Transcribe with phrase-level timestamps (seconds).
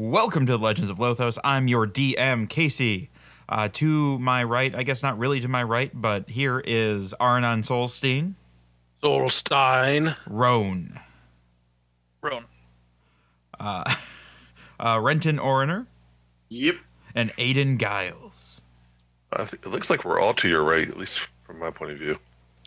[0.00, 1.38] Welcome to the Legends of Lothos.
[1.42, 3.10] I'm your DM, Casey.
[3.48, 7.62] Uh, to my right, I guess not really to my right, but here is Arnon
[7.62, 8.34] Solstein,
[9.02, 10.16] Solstein.
[10.28, 11.00] Roan,
[12.22, 12.44] Roan.
[13.58, 13.92] uh,
[14.78, 15.86] uh, Renton Oriner,
[16.48, 16.76] Yep.
[17.16, 18.62] and Aiden Giles.
[19.32, 21.90] I think it looks like we're all to your right, at least from my point
[21.90, 22.20] of view.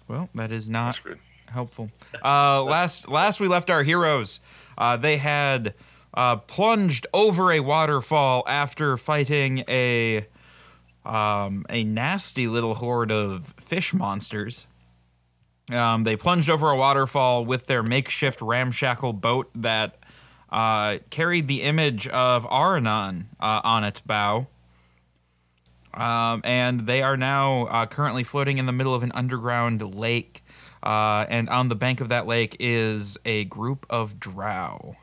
[0.09, 1.19] Well, that is not That's good.
[1.49, 1.91] helpful.
[2.25, 4.41] Uh, last last we left our heroes,
[4.77, 5.73] uh, they had
[6.13, 10.27] uh, plunged over a waterfall after fighting a
[11.03, 14.67] um, a nasty little horde of fish monsters.
[15.71, 19.97] Um, they plunged over a waterfall with their makeshift ramshackle boat that
[20.51, 24.47] uh, carried the image of Aranon uh, on its bow.
[25.93, 30.41] Um, and they are now uh, currently floating in the middle of an underground lake.
[30.83, 34.97] Uh, and on the bank of that lake is a group of drow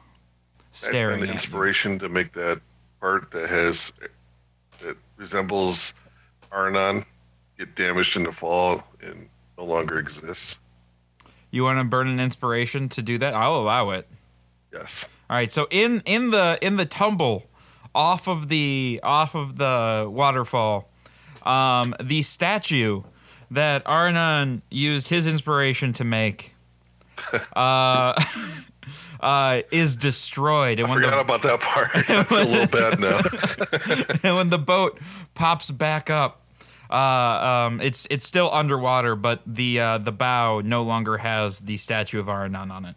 [0.79, 2.61] staring and the inspiration to make that
[3.01, 3.93] part that has
[4.81, 5.95] that resembles
[6.51, 7.05] Arnon
[7.59, 10.59] get damaged in the fall and no longer exists.
[11.51, 13.35] You want to burn an inspiration to do that?
[13.35, 14.07] I'll allow it.
[14.73, 15.09] Yes.
[15.29, 15.51] All right.
[15.51, 17.47] So in in the in the tumble
[17.95, 20.91] off of the off of the waterfall,
[21.43, 23.03] um, the statue
[23.51, 26.55] that Arnon used his inspiration to make
[27.57, 28.13] uh,
[29.21, 31.91] uh, is destroyed, and I when forgot the, about that part.
[32.27, 34.19] Feel a little bad now.
[34.29, 34.99] and when the boat
[35.35, 36.43] pops back up,
[36.91, 36.95] uh,
[37.67, 42.19] um, it's it's still underwater, but the uh, the bow no longer has the statue
[42.19, 42.97] of Aranon on it.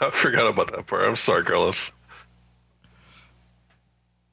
[0.00, 1.04] I forgot about that part.
[1.04, 1.92] I'm sorry, Carlos.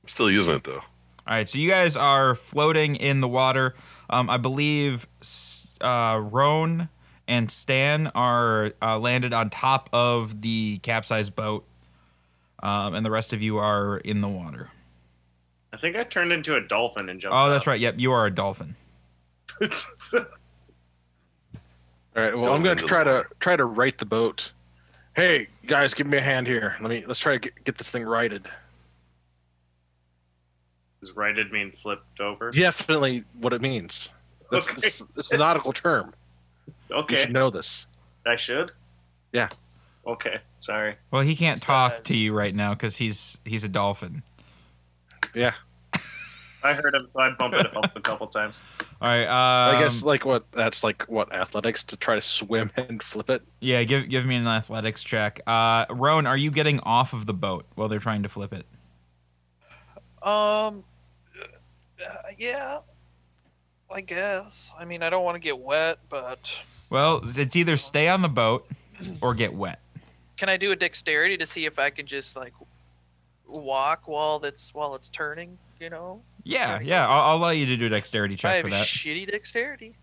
[0.04, 0.84] I'm still using it though.
[1.28, 3.74] All right, so you guys are floating in the water.
[4.10, 5.08] Um, I believe
[5.82, 6.88] uh, Roan
[7.28, 11.66] and Stan are uh, landed on top of the capsized boat,
[12.64, 14.72] um, and the rest of you are in the water.
[15.74, 17.38] I think I turned into a dolphin and jumped.
[17.38, 17.80] Oh, that's right.
[17.80, 18.76] Yep, you are a dolphin.
[19.62, 19.70] All
[22.16, 22.36] right.
[22.36, 24.52] Well, Go I'm going to try to try to right the boat.
[25.16, 26.76] Hey guys, give me a hand here.
[26.82, 28.48] Let me let's try to get, get this thing righted.
[31.02, 32.52] Is righted mean flipped over?
[32.52, 34.10] Definitely what it means.
[34.52, 34.88] That's Okay.
[34.88, 36.14] it's, it's a nautical term.
[36.90, 37.16] You Okay.
[37.16, 37.88] should know this.
[38.26, 38.72] I should.
[39.34, 39.50] Yeah.
[40.06, 40.40] Okay.
[40.60, 40.96] Sorry.
[41.12, 44.24] Well, he can't talk to you right now because he's he's a dolphin.
[45.36, 45.54] Yeah.
[46.64, 48.66] I heard him, so I bumped it up a couple times.
[49.02, 49.26] All right.
[49.26, 53.30] Um, I guess like what that's like what athletics to try to swim and flip
[53.30, 53.44] it.
[53.60, 55.40] Yeah, give give me an athletics check.
[55.46, 58.66] Uh, Roan, are you getting off of the boat while they're trying to flip it?
[60.24, 60.84] Um,
[62.02, 62.80] uh, yeah,
[63.94, 64.74] I guess.
[64.78, 66.60] I mean, I don't want to get wet, but
[66.90, 68.68] Well, it's either stay on the boat
[69.22, 69.80] or get wet.
[70.38, 72.54] can I do a dexterity to see if I can just like
[73.48, 75.58] walk while that's while it's turning?
[75.80, 77.08] You know, Yeah, yeah.
[77.08, 78.88] I'll, I'll allow you to do a dexterity I check have for that.
[78.88, 79.94] shitty dexterity.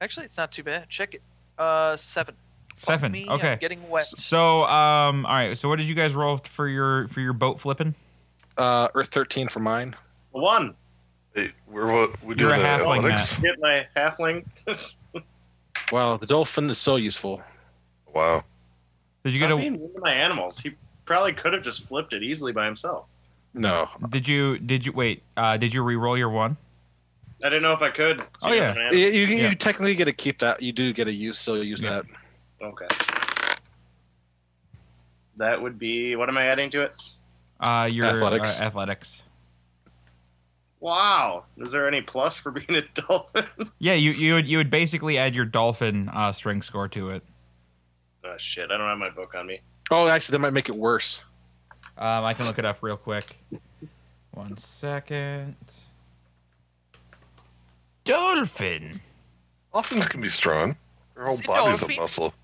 [0.00, 0.88] Actually, it's not too bad.
[0.88, 1.22] Check it.
[1.58, 2.34] Uh, seven.
[2.76, 3.12] Fuck Seven.
[3.12, 3.52] Me, Okay.
[3.52, 4.04] I'm getting wet.
[4.04, 5.56] So, um, all right.
[5.56, 7.94] So, what did you guys roll for your for your boat flipping?
[8.58, 9.96] Uh, Earth 13 for mine.
[10.32, 10.74] One.
[11.34, 13.32] Hey, we're what we You're doing a the halfling, athletics.
[13.36, 14.44] Hit my halfling.
[15.92, 17.40] Wow, the dolphin is so useful.
[18.12, 18.44] Wow.
[19.24, 19.56] Did you Stop get a?
[19.58, 20.58] being mean to my animals.
[20.58, 20.72] He
[21.04, 23.06] probably could have just flipped it easily by himself.
[23.54, 24.58] No, Did you?
[24.58, 25.22] Did you wait?
[25.36, 26.56] Uh, did you re-roll your one?
[27.42, 28.20] I didn't know if I could.
[28.20, 28.70] Oh, See, yeah.
[28.70, 29.54] as you, you, Yeah.
[29.54, 30.60] technically get to keep that.
[30.62, 32.02] You do get to use so you use Yeah.
[32.02, 32.04] that.
[32.62, 32.86] Okay.
[35.36, 36.16] That would be.
[36.16, 36.94] What am I adding to it?
[37.60, 38.60] Uh, your Athletics.
[38.60, 39.22] Uh, athletics.
[40.80, 41.44] Wow.
[41.56, 43.46] Is there any plus for being a dolphin?
[43.78, 47.22] Yeah, you you would you would basically add your dolphin uh, strength score to it.
[48.24, 48.70] oh shit!
[48.70, 49.60] I don't have my book on me.
[49.90, 51.22] Oh, actually, that might make it worse.
[51.98, 53.24] Um, I can look it up real quick.
[54.32, 55.56] One second.
[58.04, 59.00] Dolphin.
[59.72, 60.76] Dolphins can be strong.
[61.14, 62.34] Their whole Say body's a muscle.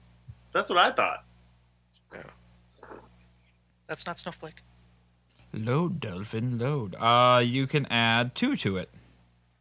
[0.54, 1.24] That's what I thought.
[2.14, 2.22] Yeah.
[3.86, 4.62] That's not snowflake.
[5.52, 6.94] Load, dolphin, load.
[6.98, 8.88] Uh, you can add two to it.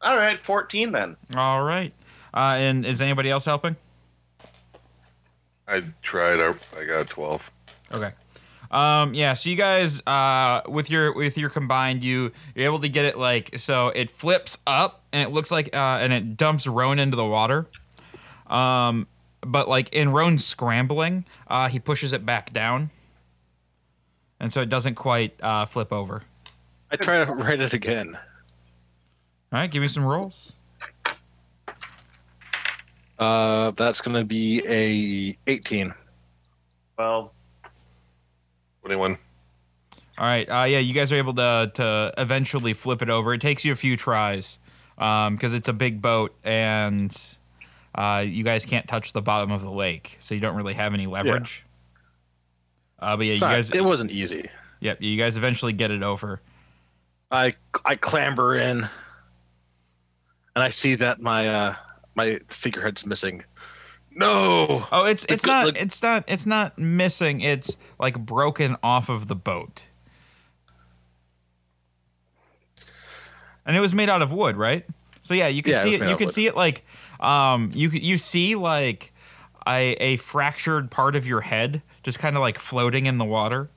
[0.01, 1.17] All right, fourteen then.
[1.35, 1.93] All right.
[2.33, 3.75] Uh, and is anybody else helping?
[5.67, 6.39] I tried.
[6.39, 7.51] I, I got 12.
[7.93, 8.11] Okay.
[8.71, 9.33] Um, yeah.
[9.33, 13.17] So you guys, uh, with your with your combined, you you're able to get it
[13.17, 17.17] like so it flips up and it looks like uh, and it dumps Roan into
[17.17, 17.67] the water.
[18.47, 19.07] Um,
[19.41, 22.91] but like in Roan scrambling, uh, he pushes it back down,
[24.41, 26.23] and so it doesn't quite uh, flip over.
[26.89, 28.17] I try to right it again.
[29.53, 30.55] All right, give me some rolls.
[33.19, 35.93] Uh, that's gonna be a 18.
[36.97, 37.31] Well,
[38.81, 39.17] 21.
[40.17, 40.49] All right.
[40.49, 43.33] Uh, yeah, you guys are able to to eventually flip it over.
[43.33, 44.59] It takes you a few tries
[44.97, 47.15] because it's a big boat and
[47.93, 50.93] uh, you guys can't touch the bottom of the lake, so you don't really have
[50.95, 51.63] any leverage.
[53.01, 53.71] Uh, but yeah, you guys.
[53.71, 54.49] it wasn't easy.
[54.81, 56.41] Yep, you guys eventually get it over.
[57.31, 57.53] I
[57.85, 58.89] I clamber in, and
[60.63, 61.75] I see that my uh
[62.15, 63.43] my figurehead's missing.
[64.13, 64.85] No.
[64.91, 67.41] Oh, it's it's not look- it's not it's not missing.
[67.41, 69.87] It's like broken off of the boat.
[73.65, 74.85] And it was made out of wood, right?
[75.21, 76.09] So yeah, you could Yeah, see was it.
[76.09, 76.33] You could wood.
[76.33, 76.83] see it like
[77.19, 79.13] um you you see like
[79.67, 83.69] a a fractured part of your head just kind of like floating in the water.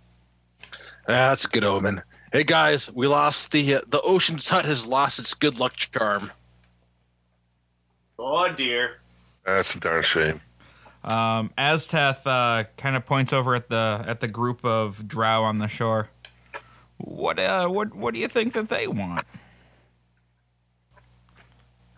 [1.07, 2.03] That's a good omen.
[2.33, 6.33] Hey guys, we lost the uh, the ocean's hut has lost its good luck charm.
[8.19, 9.01] Oh dear.
[9.45, 10.41] That's a darn shame.
[11.05, 15.59] Um, Azteth uh, kind of points over at the at the group of drow on
[15.59, 16.09] the shore.
[16.97, 19.27] What uh what what do you think that they want?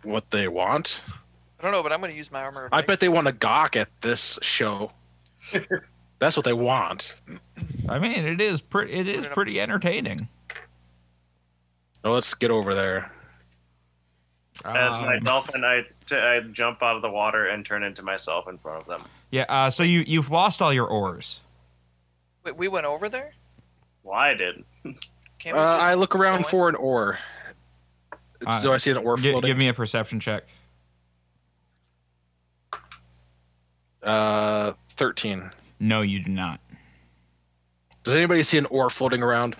[0.02, 1.02] What they want?
[1.58, 2.68] I don't know, but I'm going to use my armor.
[2.70, 4.92] I bet they want to gawk at this show.
[6.18, 7.14] That's what they want.
[7.88, 10.28] I mean, it is pretty it is pretty entertaining.
[12.04, 13.10] Now let's get over there.
[14.64, 18.02] As my Um, dolphin, I, t- I jump out of the water and turn into
[18.02, 19.02] myself in front of them.
[19.30, 21.42] Yeah, uh, so you you've lost all your oars.
[22.44, 23.34] Wait, we went over there?
[24.02, 24.64] Well, I did.
[25.38, 26.50] Can't Uh, I look around going?
[26.50, 27.18] for an oar.
[28.46, 29.48] Uh, Do I see an oar Gi- floating?
[29.48, 30.44] give me a perception check.
[34.02, 35.50] uh, thirteen.
[35.78, 36.60] No, you do not.
[38.04, 39.56] Does anybody see an oar floating around?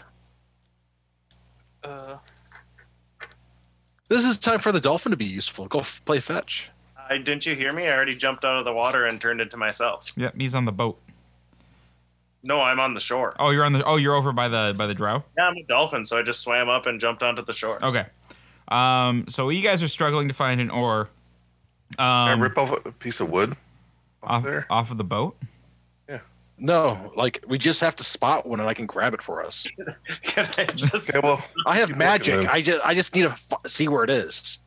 [1.82, 2.16] Uh,
[4.08, 5.66] This is time for the dolphin to be useful.
[5.66, 6.70] Go f- play fetch.
[7.10, 7.86] I didn't you hear me?
[7.88, 10.06] I already jumped out of the water and turned into myself.
[10.16, 11.00] Yep, he's on the boat.
[12.42, 13.34] No, I'm on the shore.
[13.40, 13.82] Oh, you're on the.
[13.84, 15.24] Oh, you're over by the by the drow.
[15.36, 17.84] Yeah, I'm a dolphin, so I just swam up and jumped onto the shore.
[17.84, 18.06] Okay.
[18.68, 21.08] Um, so you guys are struggling to find an oar.
[21.96, 23.52] Can I Um, rip off a piece of wood
[24.22, 24.66] off off, there?
[24.70, 25.36] off of the boat.
[26.58, 29.66] No, like we just have to spot one and I can grab it for us.
[30.22, 31.10] Can I just?
[31.14, 32.48] Okay, well, I have magic.
[32.48, 34.58] I just I just need to f- see where it is.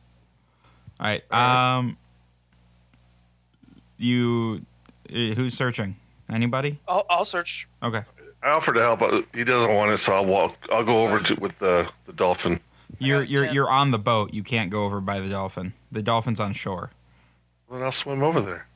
[1.00, 1.32] All right.
[1.32, 1.96] Um,
[3.98, 4.64] you,
[5.10, 5.96] uh, who's searching?
[6.30, 6.78] Anybody?
[6.86, 7.66] I'll, I'll search.
[7.82, 8.02] Okay.
[8.42, 9.00] I offered to help.
[9.00, 10.56] but He doesn't want it, so I'll walk.
[10.72, 12.60] I'll go over to with the the dolphin.
[12.98, 14.32] You're you're you're on the boat.
[14.32, 15.74] You can't go over by the dolphin.
[15.90, 16.90] The dolphin's on shore.
[17.70, 18.66] Then I'll swim over there.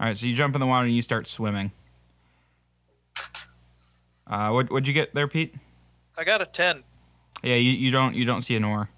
[0.00, 0.16] All right.
[0.16, 1.72] So you jump in the water and you start swimming.
[4.26, 5.54] Uh, what what'd you get there, Pete?
[6.16, 6.82] I got a 10.
[7.42, 8.88] Yeah, you, you don't you don't see an oar.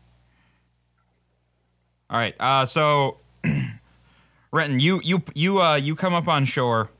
[2.08, 2.34] All right.
[2.38, 3.18] Uh, so
[4.52, 6.90] Renton, you you you uh you come up on shore,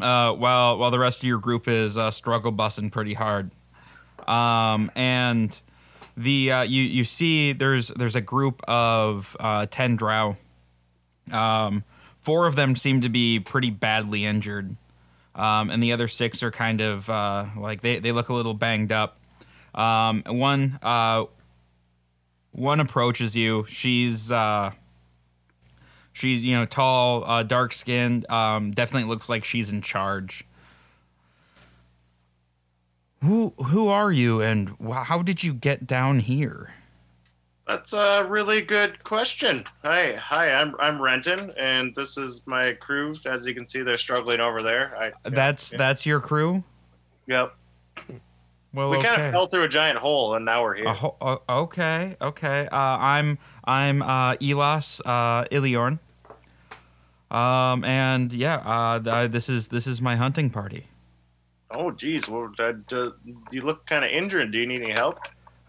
[0.00, 3.50] uh, while while the rest of your group is uh, struggle bussing pretty hard,
[4.28, 5.60] um, and
[6.16, 10.36] the uh, you you see there's there's a group of uh, ten drow.
[11.32, 11.84] Um,
[12.18, 14.76] four of them seem to be pretty badly injured,
[15.34, 18.54] um, and the other six are kind of uh, like they they look a little
[18.54, 19.18] banged up.
[19.74, 21.24] Um, one uh,
[22.52, 23.64] one approaches you.
[23.68, 24.72] She's uh,
[26.12, 28.30] she's you know tall, uh, dark skinned.
[28.30, 30.44] Um, definitely looks like she's in charge.
[33.22, 36.74] Who who are you, and how did you get down here?
[37.72, 39.64] That's a really good question.
[39.82, 40.52] Hi, hi.
[40.52, 43.16] I'm I'm Renton, and this is my crew.
[43.24, 44.94] As you can see, they're struggling over there.
[44.94, 45.78] I, That's yeah.
[45.78, 46.64] that's your crew.
[47.28, 47.54] Yep.
[48.74, 49.08] Well, We okay.
[49.08, 50.84] kind of fell through a giant hole, and now we're here.
[50.84, 52.68] A ho- uh, okay, okay.
[52.70, 55.98] Uh, I'm I'm uh, Elas uh, Iliorn.
[57.30, 60.88] Um, and yeah, uh, th- this is this is my hunting party.
[61.70, 62.28] Oh, geez.
[62.28, 62.74] Well, uh,
[63.50, 64.52] you look kind of injured.
[64.52, 65.20] Do you need any help?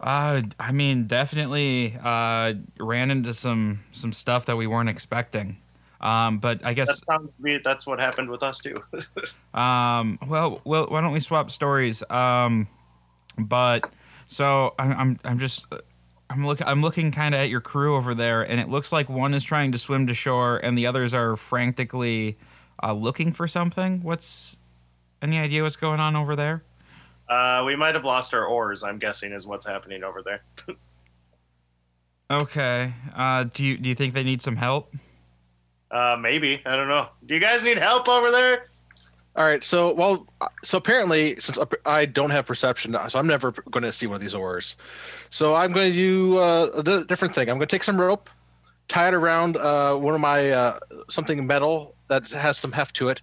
[0.04, 5.56] Uh, I mean, definitely uh, ran into some some stuff that we weren't expecting.
[5.98, 8.84] Um, but I guess That sounds me that's what happened with us too.
[9.58, 12.02] um, well, well, why don't we swap stories?
[12.10, 12.68] Um,
[13.38, 13.90] but
[14.26, 15.66] so I'm I'm, I'm just
[16.28, 19.08] I'm look I'm looking kind of at your crew over there, and it looks like
[19.08, 22.36] one is trying to swim to shore, and the others are frantically
[22.82, 24.02] uh, looking for something.
[24.02, 24.58] What's
[25.22, 26.62] any idea what's going on over there?
[27.34, 28.84] Uh, we might have lost our oars.
[28.84, 30.42] I'm guessing is what's happening over there.
[32.30, 32.94] Okay.
[33.14, 34.94] Uh, do you do you think they need some help?
[35.90, 37.08] Uh, maybe I don't know.
[37.26, 38.70] Do you guys need help over there?
[39.36, 39.62] All right.
[39.62, 40.26] So well,
[40.62, 44.22] so apparently, since I don't have perception, so I'm never going to see one of
[44.22, 44.76] these oars.
[45.30, 47.50] So I'm going to do uh, a different thing.
[47.50, 48.30] I'm going to take some rope,
[48.88, 50.78] tie it around uh, one of my uh,
[51.10, 53.20] something metal that has some heft to it.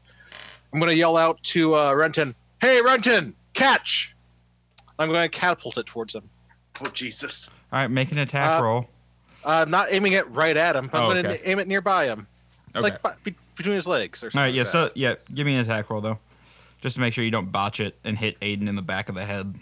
[0.73, 4.15] I'm going to yell out to uh, Renton, "Hey, Renton, catch!"
[4.99, 6.29] I'm going to catapult it towards him.
[6.85, 7.49] Oh Jesus!
[7.71, 8.89] All right, make an attack Uh, roll.
[9.43, 11.41] Uh, not aiming it right at him, but Oh, I'm going to okay.
[11.51, 12.27] aim it nearby him,
[12.75, 12.81] Okay.
[12.81, 14.39] like bi- be- between his legs or something.
[14.39, 14.61] All right, yeah.
[14.61, 16.19] like So yeah, give me an attack roll though,
[16.81, 19.15] just to make sure you don't botch it and hit Aiden in the back of
[19.15, 19.55] the head.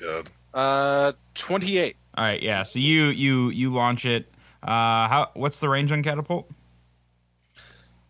[0.00, 0.22] Yeah.
[0.54, 1.96] uh, 28.
[2.16, 2.62] All right, yeah.
[2.64, 4.30] So you you you launch it.
[4.62, 5.30] Uh, how?
[5.34, 6.50] What's the range on catapult?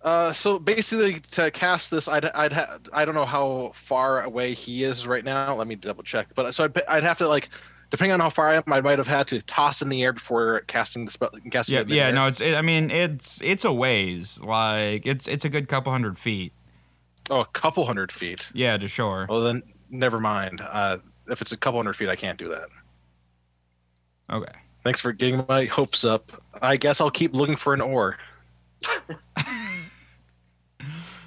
[0.03, 4.55] Uh, so basically, to cast this, I'd, I'd ha- I don't know how far away
[4.55, 5.55] he is right now.
[5.55, 6.29] Let me double check.
[6.35, 7.51] But so I'd, I'd have to like,
[7.91, 10.15] depending on how far I am, I might have had to toss in the air
[10.15, 11.31] before casting the spell.
[11.51, 12.07] Casting Yeah, it yeah.
[12.07, 12.13] air.
[12.15, 12.41] No, it's.
[12.41, 14.41] It, I mean, it's it's a ways.
[14.43, 16.55] Like it's it's a good couple hundred feet.
[17.29, 18.51] Oh, a couple hundred feet.
[18.55, 19.27] Yeah, to shore.
[19.29, 20.63] Well, then never mind.
[20.63, 20.97] Uh,
[21.29, 22.69] if it's a couple hundred feet, I can't do that.
[24.33, 24.53] Okay.
[24.83, 26.43] Thanks for getting my hopes up.
[26.63, 28.17] I guess I'll keep looking for an oar.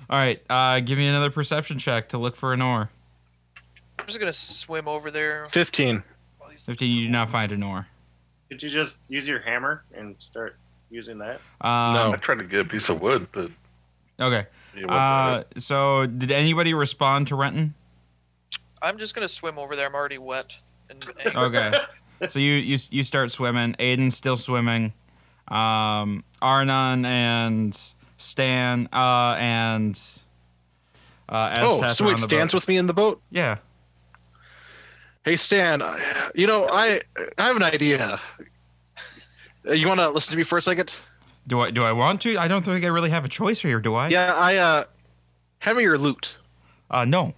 [0.10, 0.42] All right.
[0.50, 2.90] Uh, give me another perception check to look for an oar.
[4.00, 5.48] I'm just gonna swim over there.
[5.52, 6.04] 15.
[6.66, 6.92] Fifteen.
[6.98, 7.88] You do not find an oar.
[8.50, 10.56] Could you just use your hammer and start
[10.92, 11.42] using that?
[11.62, 12.12] Um, No.
[12.14, 13.50] I tried to get a piece of wood, but
[14.20, 14.46] Okay.
[14.88, 17.74] Uh, so did anybody respond to Renton?
[18.82, 19.88] I'm just gonna swim over there.
[19.88, 20.58] I'm already wet.
[20.90, 21.72] And, and Okay.
[22.30, 23.74] so you you you start swimming.
[23.80, 24.94] Aiden's still swimming.
[25.48, 27.78] Um, Arnon and
[28.24, 30.00] Stan uh, and
[31.28, 32.08] uh, oh, Aztec are sweet.
[32.14, 32.58] on the Stan's boat.
[32.58, 33.22] with me in the boat.
[33.32, 33.58] Yeah.
[35.26, 35.82] Hey, Stan.
[36.34, 37.02] You know, I
[37.38, 38.20] I have an idea.
[39.68, 40.96] Uh, You want to listen to me for a second?
[41.48, 42.38] Do I do I want to?
[42.38, 43.80] I don't think I really have a choice here.
[43.82, 44.08] Do I?
[44.08, 44.84] Yeah, I uh,
[45.60, 46.38] hand me your lute.
[46.90, 47.34] Uh, no.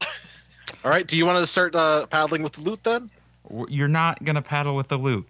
[0.84, 1.06] All right.
[1.06, 3.10] Do you want to start uh, paddling with the lute then?
[3.68, 5.26] You're not gonna paddle with the lute.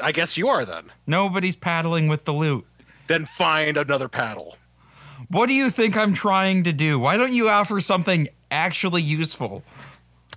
[0.00, 0.92] I guess you are then.
[1.06, 2.66] Nobody's paddling with the lute.
[3.08, 4.56] Then find another paddle.
[5.28, 6.98] What do you think I'm trying to do?
[6.98, 9.62] Why don't you offer something actually useful?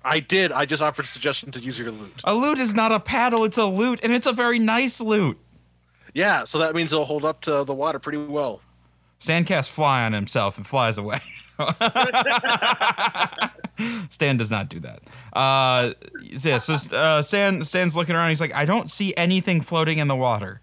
[0.03, 0.51] I did.
[0.51, 2.21] I just offered a suggestion to use your lute.
[2.23, 5.37] A lute is not a paddle, it's a lute, and it's a very nice lute.
[6.13, 8.61] Yeah, so that means it'll hold up to the water pretty well.
[9.19, 11.19] Stan casts fly on himself and flies away.
[14.09, 15.01] Stan does not do that.
[15.33, 18.29] Uh, yeah, so uh, Stan Stan's looking around.
[18.29, 20.61] He's like, I don't see anything floating in the water.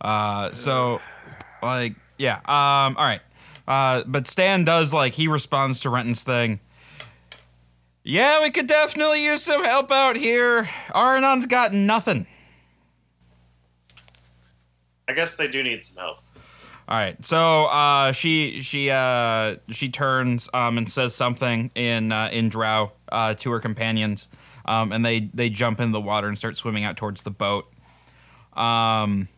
[0.00, 1.00] Uh, so,
[1.62, 2.36] like, yeah.
[2.46, 3.20] Um, all right.
[3.68, 6.60] Uh, but Stan does like he responds to Renton's thing.
[8.02, 10.68] Yeah, we could definitely use some help out here.
[10.94, 12.26] Aranon's got nothing.
[15.10, 16.18] I guess they do need some help.
[16.88, 22.30] All right, so uh, she she uh, she turns um, and says something in uh,
[22.32, 24.28] in Drow uh, to her companions,
[24.66, 27.66] um, and they they jump in the water and start swimming out towards the boat.
[28.54, 29.28] Um,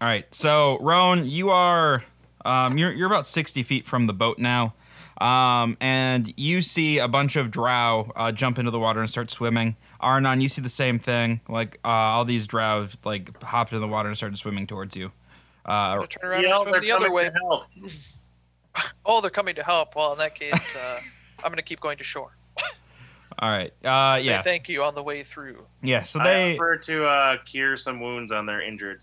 [0.00, 2.04] all right, so Roan, you are
[2.44, 4.74] um, you're you're about sixty feet from the boat now,
[5.20, 9.30] um, and you see a bunch of Drow uh, jump into the water and start
[9.30, 9.76] swimming.
[10.00, 11.40] Arnon, you see the same thing.
[11.48, 15.12] Like uh, all these Drow like hopped in the water and started swimming towards you.
[15.66, 17.30] Uh, I'm gonna turn around Yell, and swim the other way.
[19.04, 19.96] Oh, they're coming to help.
[19.96, 21.00] Well, in that case, uh,
[21.44, 22.36] I'm gonna keep going to shore.
[23.38, 23.72] All right.
[23.84, 24.42] Uh, Say yeah.
[24.42, 25.64] thank you on the way through.
[25.82, 26.02] Yeah.
[26.02, 26.54] So they I they.
[26.56, 29.00] offer to uh, cure some wounds on their injured.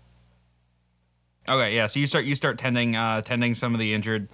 [1.48, 1.74] Okay.
[1.74, 1.86] Yeah.
[1.86, 4.28] So you start you start tending uh, tending some of the injured.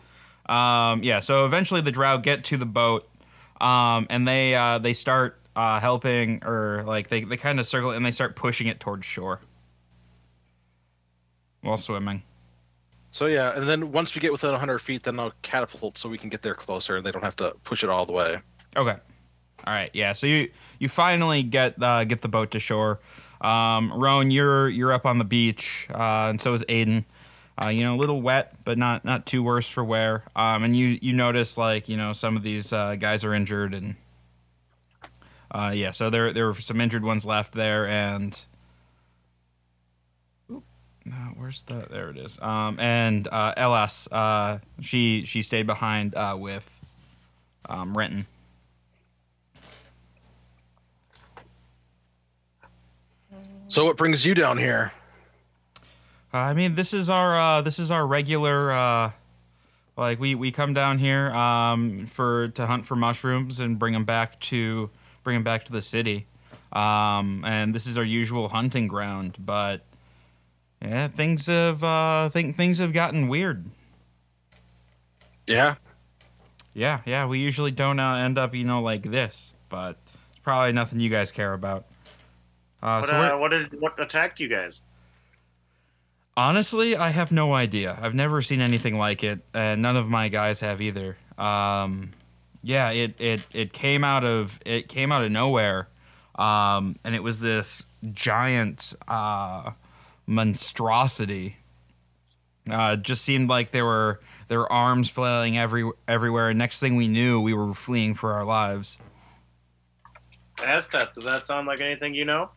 [0.47, 1.21] Um, yeah.
[1.21, 3.09] So eventually the drow get to the boat,
[3.61, 7.91] um, and they uh, they start uh, helping or like they they kind of circle
[7.93, 9.41] it and they start pushing it towards shore
[11.63, 12.23] while swimming.
[13.11, 16.19] So yeah, and then once we get within 100 feet, then I'll catapult so we
[16.19, 17.01] can get there closer.
[17.01, 18.41] They don't have to push it all the way.
[18.77, 18.97] Okay.
[19.67, 19.91] All right.
[19.93, 20.13] Yeah.
[20.15, 23.01] So you you finally get uh, get the boat to shore.
[23.41, 27.05] Um, Roan, you're you're up on the beach, uh, and so is Aiden.
[27.61, 30.25] Uh, you know, a little wet, but not not too worse for wear.
[30.35, 33.75] Um, and you you notice like you know some of these uh, guys are injured,
[33.75, 33.95] and
[35.53, 38.41] uh, yeah, so there there were some injured ones left there, and
[40.51, 40.65] Oop,
[41.05, 42.41] no, where's the there it is.
[42.41, 46.81] Um, and uh, LS, uh, she she stayed behind uh, with
[47.69, 48.27] um, Renton.
[53.69, 54.93] So what brings you down here?
[56.35, 59.13] Uh, I mean, this is our uh, this is our regular uh,
[59.97, 64.05] like we, we come down here um, for to hunt for mushrooms and bring them
[64.05, 64.91] back to
[65.23, 66.27] bring them back to the city,
[66.73, 69.37] um, and this is our usual hunting ground.
[69.39, 69.83] But
[70.83, 73.67] yeah, things have uh, think things have gotten weird.
[75.47, 75.77] Yeah.
[76.77, 79.99] Yeah, yeah, we usually don't uh, end up you know like this, but
[80.31, 81.85] it's probably nothing you guys care about.
[82.83, 84.83] Uh, What, so uh, what did what attacked you guys?
[86.37, 87.99] Honestly, I have no idea.
[88.03, 91.17] I've never seen anything like it, and none of my guys have either.
[91.39, 92.13] Um,
[92.63, 95.89] yeah, it, it it came out of it came out of nowhere,
[96.35, 99.73] um, and it was this giant uh,
[100.27, 101.59] monstrosity.
[102.69, 106.49] Uh, just seemed like there were there were arms flailing every everywhere.
[106.49, 108.99] And next thing we knew, we were fleeing for our lives.
[110.65, 112.51] Aztec, does that sound like anything you know?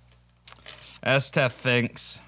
[1.03, 2.21] Esteth thinks.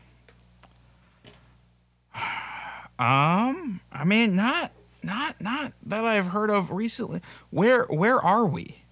[2.97, 4.71] Um, I mean, not,
[5.01, 7.21] not, not that I've heard of recently.
[7.49, 8.83] Where, where are we?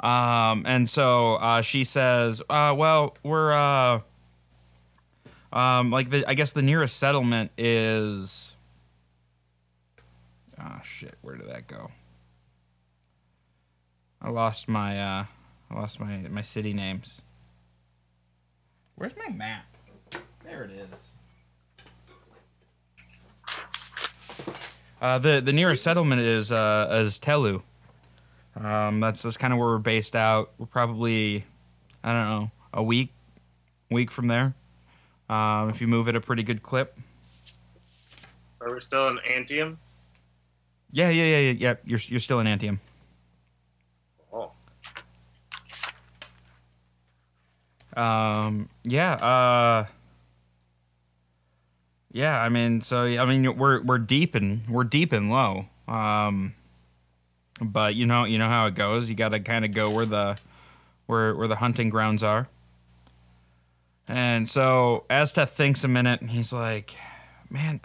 [0.00, 4.00] Um, and so uh, she says, uh, "Well, we're uh,
[5.52, 8.56] um, like the I guess the nearest settlement is.
[10.58, 11.16] Ah, shit.
[11.20, 11.90] Where did that go?
[14.22, 15.24] I lost my uh,
[15.70, 17.22] I lost my my city names.
[18.94, 19.66] Where's my map?
[20.44, 21.12] There it is.
[25.00, 27.62] Uh, the the nearest settlement is uh, is Telu.
[28.56, 30.50] Um, that's that's kind of where we're based out.
[30.58, 31.44] We're probably,
[32.04, 33.12] I don't know, a week,
[33.90, 34.54] week from there.
[35.28, 36.98] Um, if you move at a pretty good clip.
[38.60, 39.78] Are we still in Antium?
[40.92, 41.54] Yeah, yeah, yeah, yeah.
[41.58, 41.74] yeah.
[41.84, 42.80] You're you're still in Antium.
[44.32, 44.50] Oh,
[47.96, 49.86] Um, yeah, uh,
[52.12, 52.40] yeah.
[52.40, 55.66] I mean, so I mean, we're we're deep and we're deep and low.
[55.88, 56.54] Um,
[57.60, 59.08] but you know, you know how it goes.
[59.08, 60.38] You got to kind of go where the
[61.06, 62.48] where where the hunting grounds are.
[64.08, 66.94] And so Azteth thinks a minute, and he's like,
[67.48, 67.80] "Man,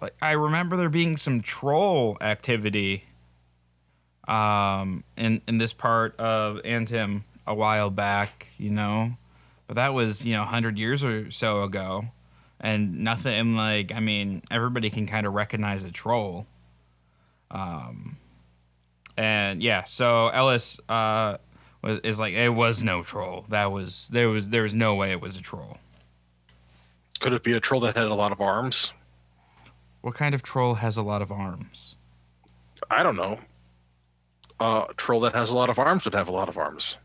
[0.00, 3.04] like I remember there being some troll activity."
[4.28, 9.16] Um, in in this part of Antium a while back, you know,
[9.66, 12.06] but that was you know hundred years or so ago,
[12.62, 13.34] and nothing.
[13.34, 16.46] And like, I mean, everybody can kind of recognize a troll.
[17.50, 18.16] Um,
[19.16, 21.36] and yeah, so Ellis uh
[21.82, 23.44] was is like it was no troll.
[23.48, 25.78] That was there was there was no way it was a troll.
[27.20, 28.92] Could it be a troll that had a lot of arms?
[30.00, 31.96] What kind of troll has a lot of arms?
[32.90, 33.38] I don't know.
[34.58, 36.96] Uh, a troll that has a lot of arms would have a lot of arms.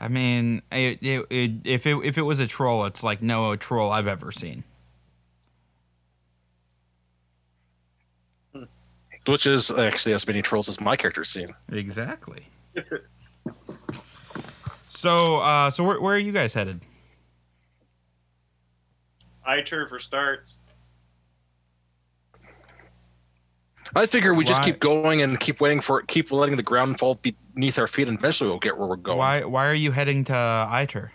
[0.00, 3.56] I mean, it, it, it, if it if it was a troll, it's like no
[3.56, 4.64] troll I've ever seen.
[9.28, 11.54] Which is actually as many trolls as my character's seen.
[11.70, 12.48] Exactly.
[14.84, 16.80] so, uh, so where, where are you guys headed?
[19.46, 20.62] Iter for starts.
[23.96, 26.98] I figure we just keep going and keep waiting for it, keep letting the ground
[26.98, 27.18] fall
[27.54, 29.16] beneath our feet, and eventually we'll get where we're going.
[29.18, 30.34] Why why are you heading to
[30.70, 31.12] Iter?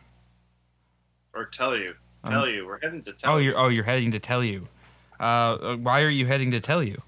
[1.35, 1.93] Or tell you.
[2.23, 2.65] Um, Tell you.
[2.65, 3.51] We're heading to tell Oh, you.
[3.51, 4.67] you're oh you're heading to tell you.
[5.19, 7.01] Uh, why are you heading to tell you?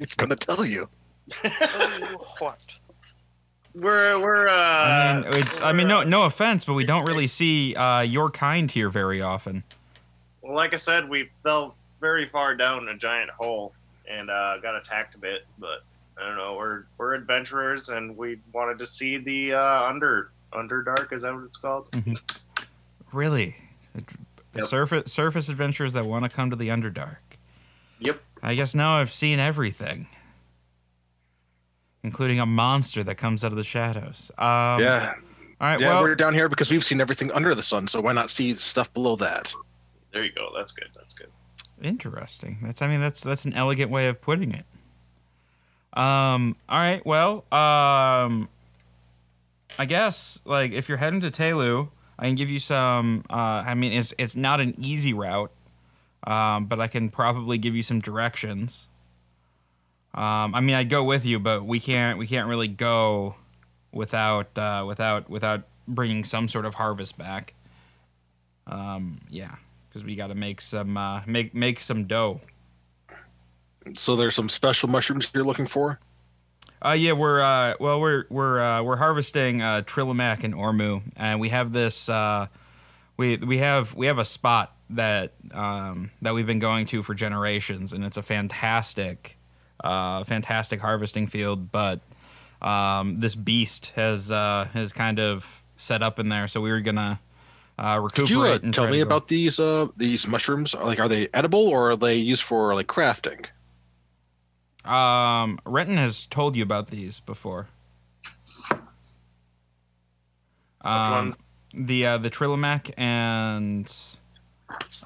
[0.00, 0.88] It's gonna tell you.
[2.40, 2.58] What?
[3.74, 7.04] We're we're uh I mean, it's I mean no uh, no offense, but we don't
[7.06, 9.62] really see uh, your kind here very often.
[10.42, 13.72] Well, like I said, we fell very far down a giant hole
[14.10, 15.84] and uh, got attacked a bit, but
[16.18, 16.54] I don't know.
[16.56, 21.12] We're we're adventurers and we wanted to see the uh, under underdark.
[21.12, 21.94] Is that what it's called?
[23.12, 23.56] Really,
[24.54, 24.64] Yep.
[24.64, 27.18] surface surface adventurers that want to come to the Underdark.
[28.00, 28.20] Yep.
[28.42, 30.06] I guess now I've seen everything,
[32.02, 34.30] including a monster that comes out of the shadows.
[34.38, 35.14] Um, yeah,
[35.60, 35.80] All right.
[35.80, 35.88] yeah.
[35.88, 38.54] well, we're down here because we've seen everything under the sun, so why not see
[38.54, 39.54] stuff below that?
[40.12, 40.50] There you go.
[40.56, 40.88] That's good.
[40.96, 41.28] That's good.
[41.82, 42.58] Interesting.
[42.62, 44.66] That's I mean that's that's an elegant way of putting it.
[45.98, 48.48] Um all right, well, um
[49.78, 53.74] I guess like if you're heading to Telu, I can give you some uh I
[53.74, 55.52] mean it's it's not an easy route.
[56.24, 58.88] Um but I can probably give you some directions.
[60.14, 63.36] Um I mean I'd go with you, but we can't we can't really go
[63.92, 67.54] without uh without without bringing some sort of harvest back.
[68.66, 69.56] Um yeah
[69.90, 72.40] because we got to make some uh, make make some dough.
[73.96, 75.98] So there's some special mushrooms you're looking for.
[76.84, 81.40] Uh, yeah, we're uh, well, we're we're uh, we're harvesting uh, Trilomac and Ormu, and
[81.40, 82.46] we have this uh,
[83.16, 87.14] we we have we have a spot that um, that we've been going to for
[87.14, 89.36] generations, and it's a fantastic
[89.82, 91.72] uh, fantastic harvesting field.
[91.72, 92.00] But
[92.60, 96.80] um, this beast has uh, has kind of set up in there, so we were
[96.80, 97.20] gonna
[97.78, 98.28] uh, recuperate.
[98.28, 100.74] Could you uh, and tell me about these uh these mushrooms?
[100.74, 103.46] Like, are they edible or are they used for like crafting?
[104.84, 107.68] Um, Renton has told you about these before.
[110.82, 111.34] Um,
[111.74, 113.92] the uh, the Trilomac and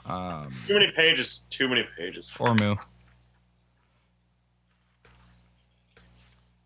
[0.06, 1.46] Um, Too many pages.
[1.50, 2.32] Too many pages.
[2.38, 2.78] Ormu.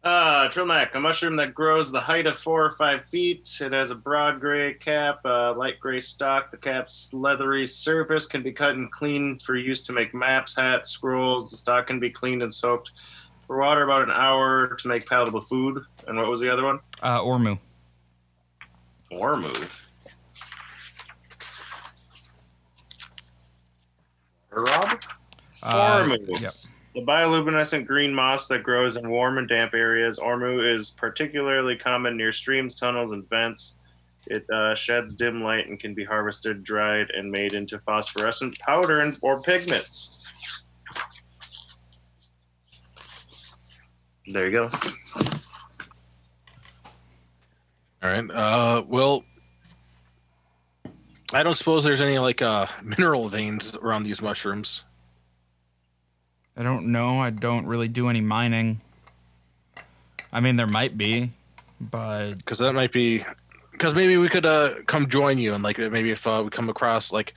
[0.05, 3.51] Uh, Trilmac, a mushroom that grows the height of four or five feet.
[3.61, 6.51] It has a broad gray cap, a light gray stalk.
[6.51, 10.91] The cap's leathery surface can be cut and cleaned for use to make maps, hats,
[10.91, 11.51] scrolls.
[11.51, 12.93] The stalk can be cleaned and soaked
[13.47, 15.83] for water about an hour to make palatable food.
[16.07, 16.79] And what was the other one?
[17.03, 17.59] Uh, Ormu.
[19.11, 19.37] War
[24.61, 24.69] move.
[24.69, 25.03] Rob?
[25.63, 26.41] Uh, Ormu.
[26.41, 26.53] yep.
[26.95, 30.19] The bioluminescent green moss that grows in warm and damp areas.
[30.19, 33.77] Ormu is particularly common near streams, tunnels, and vents.
[34.27, 39.01] It uh, sheds dim light and can be harvested, dried, and made into phosphorescent powder
[39.01, 40.33] and, or pigments.
[44.27, 44.71] There you go.
[48.03, 48.31] All right.
[48.31, 49.25] Uh, well,
[51.33, 54.85] I don't suppose there's any like uh mineral veins around these mushrooms.
[56.57, 57.21] I don't know.
[57.21, 58.81] I don't really do any mining.
[60.33, 61.31] I mean, there might be,
[61.81, 63.25] but because that might be
[63.73, 66.69] because maybe we could uh come join you and like maybe if uh, we come
[66.69, 67.35] across like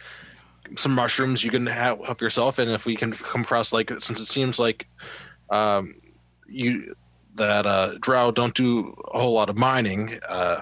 [0.75, 4.19] some mushrooms you can ha- help yourself and if we can come across like since
[4.19, 4.88] it seems like
[5.49, 5.93] um
[6.47, 6.95] you
[7.36, 10.62] that uh drow don't do a whole lot of mining uh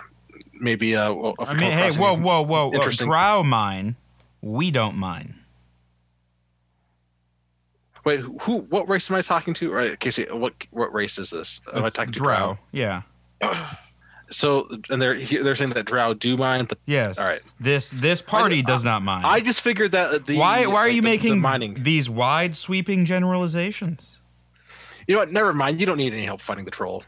[0.59, 2.89] maybe uh well, I mean, hey, whoa, whoa, whoa, whoa.
[2.91, 3.95] Drow mine.
[4.41, 5.35] We don't mine.
[8.05, 11.59] wait who what race am i talking to right casey what what race is this
[11.73, 12.57] am i It's talking to drow.
[12.71, 13.01] Yeah.
[14.31, 17.19] so and they're they're saying that drow do mine but Yes.
[17.19, 19.23] all right This this party does not mine.
[19.25, 22.09] i just figured that the why why are like, you the- the making mining these
[22.09, 24.15] wide sweeping generalizations?
[25.07, 25.31] You know what?
[25.31, 25.79] Never mind.
[25.79, 27.03] You don't need any help fighting the troll.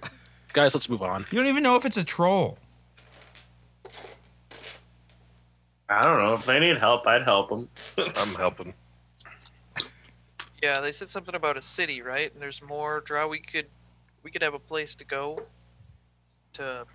[0.53, 1.23] Guys, let's move on.
[1.29, 2.57] You don't even know if it's a troll.
[5.91, 6.33] I don't know.
[6.33, 7.67] If they need help, I'd help them.
[8.15, 8.73] I'm helping.
[10.63, 12.31] Yeah, they said something about a city, right?
[12.31, 13.27] And there's more draw.
[13.27, 13.65] We could,
[14.23, 15.43] we could have a place to go,
[16.53, 16.85] to,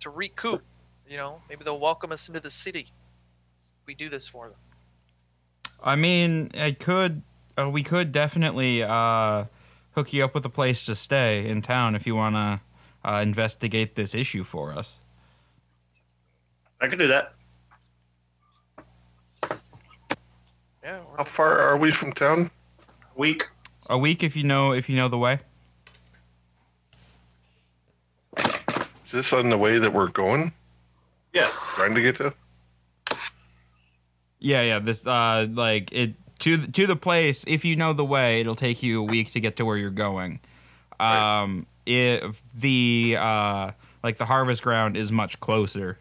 [0.00, 0.62] to recoup.
[1.08, 2.80] You know, maybe they'll welcome us into the city.
[3.80, 4.58] if We do this for them.
[5.82, 7.22] I mean, I could.
[7.58, 9.44] Uh, we could definitely uh,
[9.94, 12.60] hook you up with a place to stay in town if you want to
[13.04, 15.00] uh, investigate this issue for us.
[16.80, 17.34] I could do that.
[20.82, 21.00] Yeah.
[21.16, 22.50] How far are we from town?
[23.14, 23.48] A week.
[23.88, 25.40] A week if you know if you know the way.
[29.04, 30.52] Is this on the way that we're going?
[31.32, 31.64] Yes.
[31.74, 32.34] Trying to get to?
[34.38, 34.78] Yeah, yeah.
[34.80, 37.44] This uh, like it to the, to the place.
[37.46, 39.90] If you know the way, it'll take you a week to get to where you're
[39.90, 40.40] going.
[40.98, 43.70] Um, if the uh,
[44.02, 45.98] like the harvest ground is much closer.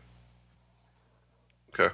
[1.74, 1.94] Okay.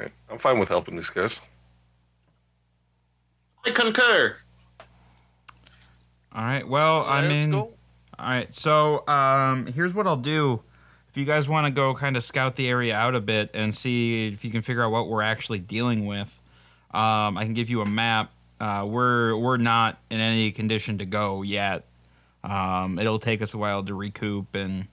[0.00, 0.12] All right.
[0.30, 1.40] I'm fine with helping these guys.
[3.66, 4.36] I concur.
[6.34, 6.66] All right.
[6.66, 7.74] Well, I let's mean, go.
[8.18, 8.54] all right.
[8.54, 10.62] So, um, here's what I'll do.
[11.10, 13.74] If you guys want to go kind of scout the area out a bit and
[13.74, 16.40] see if you can figure out what we're actually dealing with,
[16.92, 18.32] um, I can give you a map.
[18.58, 21.84] Uh, we're we're not in any condition to go yet.
[22.42, 24.86] Um, it'll take us a while to recoup and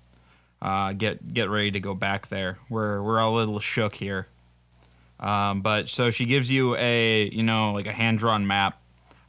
[0.62, 2.60] uh, get get ready to go back there.
[2.70, 4.28] We're we're all a little shook here.
[5.20, 8.82] Um, but so she gives you a you know like a hand drawn map,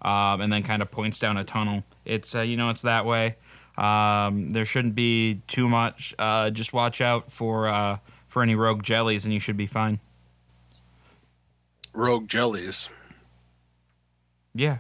[0.03, 1.85] um, and then kind of points down a tunnel.
[2.05, 3.37] It's uh, you know it's that way.
[3.77, 6.15] Um, there shouldn't be too much.
[6.19, 10.01] Uh, just watch out for uh, for any rogue jellies, and you should be fine.
[11.95, 12.91] Rogue jellies.
[14.55, 14.79] Yeah.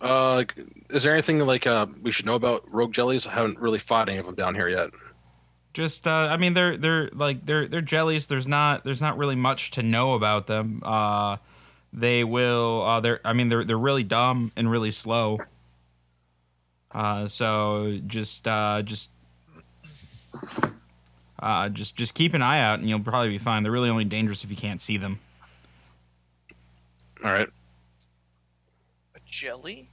[0.00, 0.44] Uh,
[0.90, 3.26] is there anything like uh we should know about rogue jellies?
[3.26, 4.90] I haven't really fought any of them down here yet.
[5.74, 8.26] Just uh, I mean they're they're like they're they're jellies.
[8.26, 10.80] There's not there's not really much to know about them.
[10.84, 11.36] Uh,
[11.92, 15.38] they will uh, they're I mean they're they're really dumb and really slow.
[16.90, 19.10] Uh, so just uh, just
[21.38, 23.62] uh, just just keep an eye out and you'll probably be fine.
[23.62, 25.20] They're really only dangerous if you can't see them.
[27.24, 27.48] All right.
[29.14, 29.88] A jelly?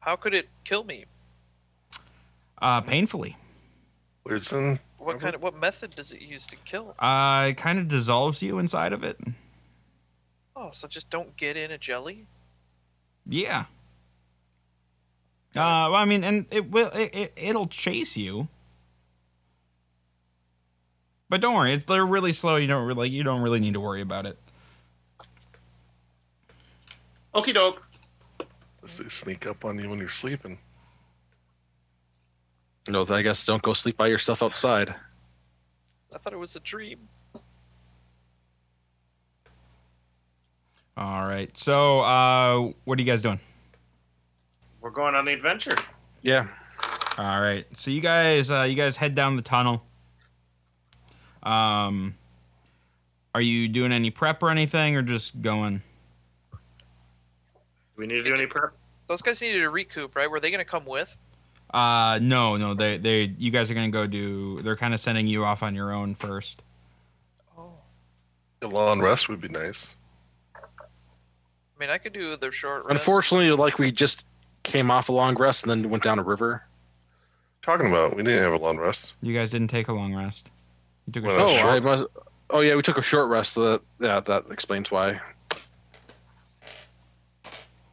[0.00, 1.04] How could it kill me?
[2.60, 3.36] Uh, painfully.
[4.26, 4.80] Poison?
[4.98, 6.94] What kind of what method does it use to kill?
[6.98, 9.18] Uh, it kind of dissolves you inside of it.
[10.54, 12.26] Oh, so just don't get in a jelly.
[13.26, 13.66] Yeah.
[15.56, 18.48] Uh, well, I mean, and it will it, it it'll chase you.
[21.30, 22.56] But don't worry, it's they're really slow.
[22.56, 24.36] You don't really you don't really need to worry about it.
[27.34, 27.86] Okie doke.
[28.82, 30.58] They sneak up on you when you're sleeping.
[32.88, 34.94] No, I guess don't go sleep by yourself outside.
[36.12, 36.98] I thought it was a dream.
[40.96, 41.54] All right.
[41.56, 43.38] So, uh, what are you guys doing?
[44.80, 45.76] We're going on the adventure.
[46.22, 46.48] Yeah.
[47.18, 47.66] All right.
[47.76, 49.84] So you guys, uh, you guys head down the tunnel.
[51.42, 52.16] Um,
[53.34, 55.82] are you doing any prep or anything, or just going?
[56.52, 56.58] Do
[57.96, 58.72] we need to do any prep?
[59.08, 60.30] Those guys needed to recoup, right?
[60.30, 61.16] Were they going to come with?
[61.72, 62.74] Uh, no, no.
[62.74, 64.62] They, they, you guys are gonna go do.
[64.62, 66.62] They're kind of sending you off on your own first.
[67.56, 67.72] Oh.
[68.62, 69.94] A long rest would be nice.
[70.56, 72.90] I mean, I could do the short rest.
[72.90, 74.24] Unfortunately, like we just
[74.62, 76.64] came off a long rest and then went down a river.
[77.62, 79.12] Talking about, we didn't have a long rest.
[79.20, 80.50] You guys didn't take a long rest.
[81.06, 82.10] You took a Well, short Oh, that's I must,
[82.50, 83.52] oh yeah, we took a short rest.
[83.52, 85.20] So that yeah, that explains why.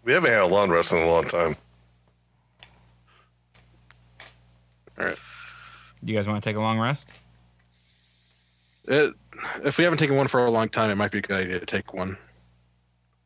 [0.04, 1.56] We haven't had a long rest in a long time.
[4.98, 7.10] You guys want to take a long rest?
[8.88, 9.14] It,
[9.64, 11.60] if we haven't taken one for a long time, it might be a good idea
[11.60, 12.18] to take one.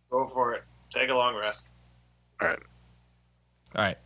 [0.09, 0.63] Go for it.
[0.89, 1.69] Take a long rest.
[2.41, 2.59] All right.
[3.75, 3.97] All right.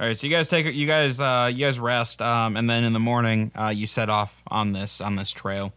[0.00, 2.92] Alright, so you guys take you guys uh, you guys rest, um, and then in
[2.92, 5.72] the morning uh, you set off on this on this trail.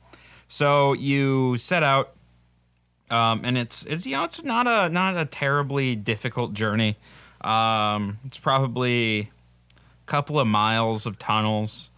[0.47, 2.15] So you set out,
[3.11, 6.97] um, and it's it's you know it's not a not a terribly difficult journey.
[7.41, 9.36] Um, it's probably a
[10.07, 11.91] couple of miles of tunnels.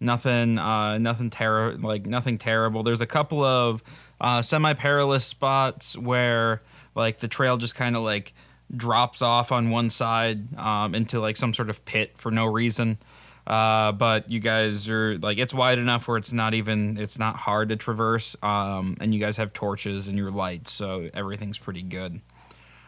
[0.00, 2.82] Nothing uh, nothing terror like nothing terrible.
[2.82, 3.82] There's a couple of
[4.20, 6.62] uh, semi perilous spots where
[6.94, 8.34] like the trail just kind of like
[8.74, 12.98] drops off on one side um, into like some sort of pit for no reason.
[13.46, 17.36] Uh, but you guys are like it's wide enough where it's not even it's not
[17.36, 18.36] hard to traverse.
[18.42, 22.20] Um, and you guys have torches and your lights, so everything's pretty good.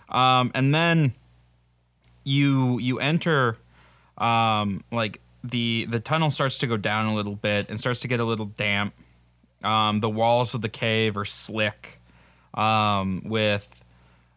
[0.08, 1.12] Um, and then
[2.24, 3.58] you you enter
[4.18, 8.09] um, like the the tunnel starts to go down a little bit and starts to
[8.09, 8.94] get a little damp.
[9.62, 12.00] Um, the walls of the cave are slick
[12.55, 13.85] um, with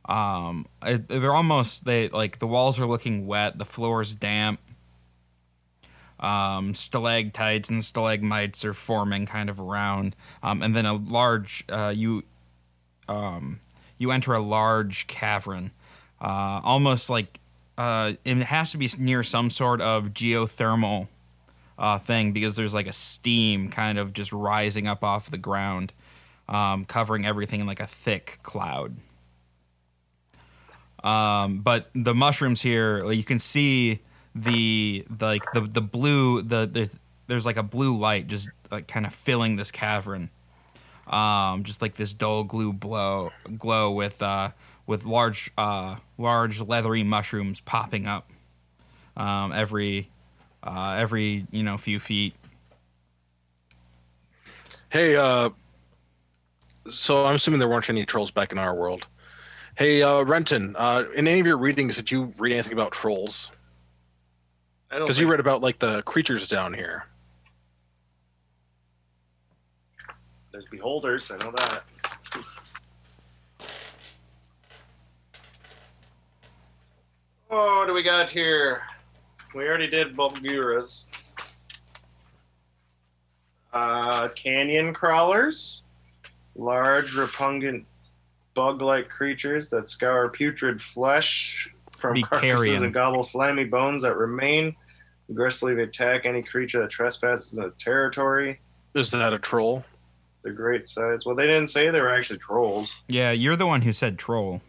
[0.08, 3.58] um, they're almost they like the walls are looking wet.
[3.58, 4.60] The floor's damp.
[6.20, 11.94] Um, stalactites and stalagmites are forming kind of around, um, and then a large uh,
[11.96, 12.24] you
[13.08, 13.62] um,
[13.98, 15.72] you enter a large cavern,
[16.20, 17.40] uh, almost like
[17.80, 21.08] uh, it has to be near some sort of geothermal
[21.78, 25.94] uh, thing because there's like a steam kind of just rising up off the ground,
[26.50, 28.98] um, covering everything in like a thick cloud.
[31.06, 34.02] Um, but the mushrooms here, like, you can see
[34.36, 38.90] the, the like the the blue the there's, there's like a blue light just like
[38.90, 40.32] kind of filling this cavern.
[41.08, 44.50] Um, just like this dull glue glow glow with uh,
[44.86, 48.30] with large uh, large leathery mushrooms popping up
[49.18, 50.10] um, every
[50.62, 52.34] uh, every you know few feet.
[54.90, 55.50] Hey, uh,
[56.92, 59.08] so I'm assuming there weren't any trolls back in our world.
[59.76, 63.52] Hey, uh, Renton, uh, in any of your readings, did you read anything about trolls?
[64.92, 67.06] I don't Because you read about like the creatures down here.
[70.52, 71.32] There's beholders.
[71.32, 71.84] I know that.
[72.36, 72.44] Oh,
[77.50, 78.84] what do we got here?
[79.56, 81.10] We already did Bulguras.
[83.74, 85.86] Uh, carrion crawlers,
[86.56, 87.86] large, repugnant,
[88.56, 92.84] bug-like creatures that scour putrid flesh from Be carcasses carrion.
[92.84, 94.76] and gobble slimy bones that remain.
[95.30, 98.60] Aggressively attack any creature that trespasses in its territory.
[98.96, 99.86] Is that a troll?
[100.42, 101.24] They're great size.
[101.26, 102.98] Well, they didn't say they were actually trolls.
[103.08, 104.62] Yeah, you're the one who said troll.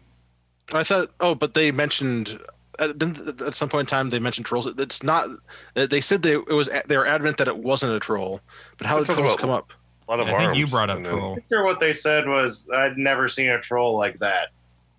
[0.71, 1.09] I thought.
[1.19, 2.39] Oh, but they mentioned
[2.79, 4.67] at, didn't- at some point in time they mentioned trolls.
[4.67, 5.27] It's not.
[5.75, 8.41] Uh, they said they it was they were adamant that it wasn't a troll.
[8.77, 9.71] But how This did trolls about- come up?
[10.07, 11.37] A lot of I think you brought up and then- troll.
[11.51, 14.49] sure what they said was I'd never seen a troll like that.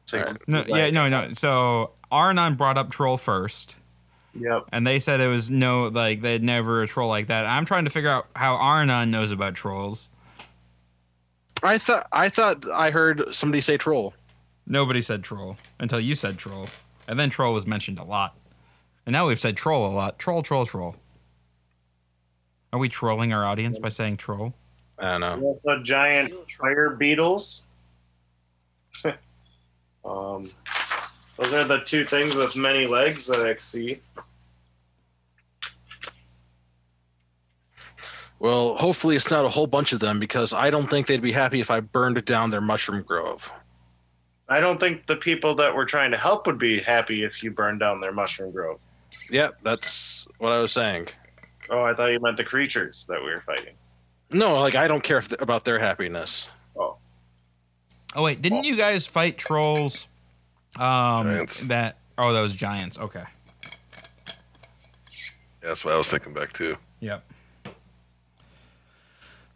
[0.06, 0.48] To- Alright.
[0.48, 1.30] No, like- yeah, no, no.
[1.32, 3.76] So Arnon brought up troll first,
[4.38, 4.64] Yep.
[4.72, 7.44] and they said it was no, like they'd never a troll like that.
[7.46, 10.08] I'm trying to figure out how Arnon knows about trolls.
[11.62, 14.14] I thought I thought I heard somebody say troll.
[14.66, 16.66] Nobody said troll until you said troll,
[17.12, 18.38] and then troll was mentioned a lot,
[19.04, 20.18] and now we've said troll a lot.
[20.18, 20.96] Troll, troll, troll.
[22.72, 24.54] Are we trolling our audience by saying troll?
[24.98, 25.60] I don't know.
[25.62, 27.66] The giant fire beetles.
[29.04, 30.50] um,
[31.36, 34.00] those are the two things with many legs that I see.
[38.38, 41.30] Well, hopefully it's not a whole bunch of them because I don't think they'd be
[41.30, 43.52] happy if I burned down their mushroom grove.
[44.52, 47.50] I don't think the people that we're trying to help would be happy if you
[47.50, 48.78] burned down their mushroom grove.
[49.30, 51.08] Yep, that's what I was saying.
[51.70, 53.74] Oh, I thought you meant the creatures that we were fighting.
[54.30, 56.48] No, like I don't care if, about their happiness.
[56.76, 56.96] Oh
[58.14, 60.08] Oh wait, didn't you guys fight trolls?
[60.76, 61.60] Um, Giants.
[61.66, 62.98] that oh, that was giants.
[62.98, 63.24] Okay.
[63.62, 66.76] Yeah, that's what I was thinking back to.
[67.00, 67.24] Yep.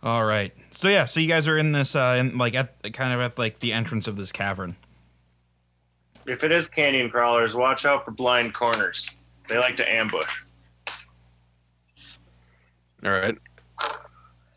[0.03, 0.53] All right.
[0.71, 3.39] So yeah, so you guys are in this, uh, in like at kind of at
[3.39, 4.77] like the entrance of this cavern.
[6.27, 9.09] If it is carrion crawlers, watch out for blind corners.
[9.49, 10.43] They like to ambush.
[13.05, 13.37] All right.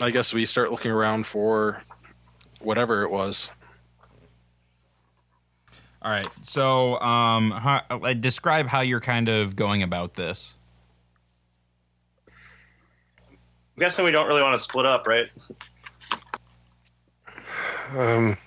[0.02, 1.84] I guess we start looking around for
[2.62, 3.52] whatever it was.
[6.02, 6.28] All right.
[6.42, 10.56] So um, how, uh, describe how you're kind of going about this.
[12.28, 15.28] I'm guessing we don't really want to split up, right?
[17.96, 18.38] Um,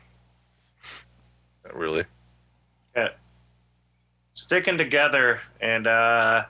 [1.65, 2.05] not really.
[4.35, 6.45] Sticking together, and uh,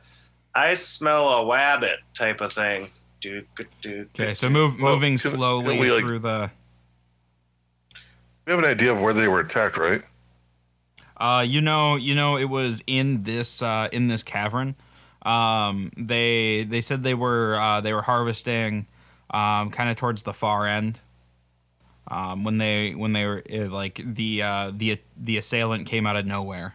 [0.55, 2.91] I smell a wabbit type of thing.
[3.21, 3.47] Dude,
[3.81, 4.09] dude.
[4.19, 4.35] Okay.
[4.35, 6.51] So move Well, moving can- can slowly we, like- through the.
[8.47, 10.03] We have an idea of where they were attacked, right?
[11.17, 14.75] Uh, you know, you know, it was in this uh, in this cavern.
[15.25, 18.87] Um, they they said they were uh, they were harvesting,
[19.31, 20.99] um, kind of towards the far end.
[22.09, 26.17] Um, when they when they were uh, like the uh, the the assailant came out
[26.17, 26.75] of nowhere.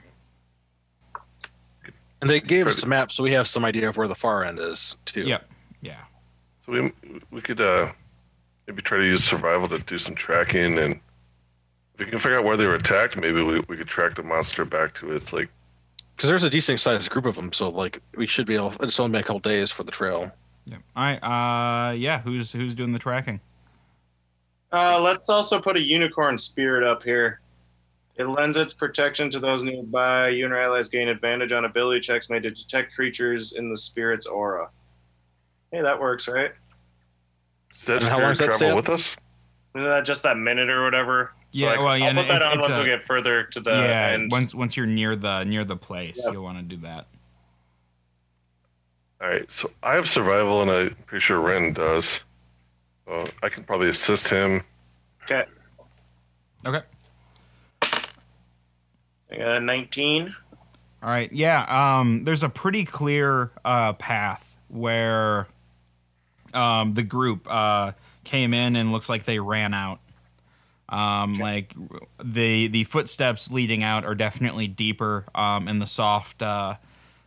[2.21, 4.43] And they gave us a map, so we have some idea of where the far
[4.43, 5.21] end is too.
[5.21, 5.49] Yep.
[5.81, 6.03] Yeah.
[6.65, 7.91] So we we could uh,
[8.65, 10.99] maybe try to use survival to do some tracking, and
[11.93, 14.23] if we can figure out where they were attacked, maybe we, we could track the
[14.23, 15.49] monster back to its like.
[16.15, 18.73] Because there's a decent sized group of them, so like we should be able.
[18.81, 20.31] It's only been a couple days for the trail.
[20.65, 20.77] Yeah.
[20.95, 21.19] All right.
[21.23, 22.21] Uh, yeah.
[22.21, 23.39] Who's who's doing the tracking?
[24.71, 27.39] Uh, let's also put a unicorn spirit up here.
[28.17, 30.29] It lends its protection to those nearby.
[30.29, 33.77] You and your allies gain advantage on ability checks made to detect creatures in the
[33.77, 34.69] spirit's aura.
[35.71, 36.51] Hey, that works, right?
[37.73, 39.17] Does that And how long spirit does that travel stay with us?
[39.75, 41.33] Isn't that just that minute or whatever?
[41.51, 43.43] Yeah, I- well, yeah, I'll put that it's- on it's once a- we get further
[43.43, 44.07] to the yeah.
[44.13, 44.31] end.
[44.31, 46.33] Once once you're near the near the place, Yep.
[46.33, 47.07] you'll want to do that.
[49.21, 52.23] All right, so I have survival, and I'm pretty sure Ren does.
[53.07, 54.63] So I can probably assist him.
[55.23, 55.45] Okay,
[56.65, 56.81] Okay.
[59.31, 60.35] I got a 19.
[61.03, 61.31] All right.
[61.31, 61.65] Yeah.
[61.69, 65.47] Um, there's a pretty clear uh, path where
[66.53, 67.91] um, the group uh,
[68.23, 69.99] came in and looks like they ran out.
[70.89, 71.73] Um, Like
[72.23, 76.41] the the footsteps leading out are definitely deeper um, in the soft.
[76.41, 76.75] Uh,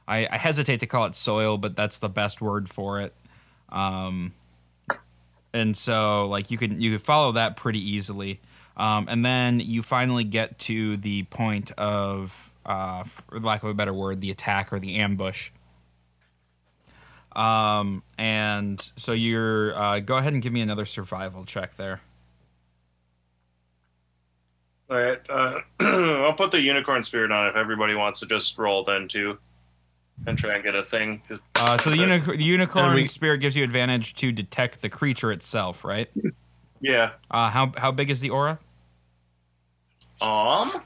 [0.09, 3.15] I, I hesitate to call it soil, but that's the best word for it.
[3.69, 4.33] Um,
[5.53, 8.41] and so like you can you could follow that pretty easily.
[8.77, 13.75] Um, and then you finally get to the point of, uh, for lack of a
[13.75, 15.51] better word, the attack or the ambush.
[17.37, 22.01] Um, and so you're uh, go ahead and give me another survival check there.
[24.91, 28.83] All right, uh, I'll put the unicorn spirit on if everybody wants to just roll
[28.83, 29.39] then too,
[30.27, 31.23] and try and get a thing.
[31.55, 34.89] Uh, so the, That's unic- the unicorn we- spirit gives you advantage to detect the
[34.89, 36.11] creature itself, right?
[36.81, 37.13] Yeah.
[37.31, 38.59] Uh, how how big is the aura?
[40.21, 40.83] Um.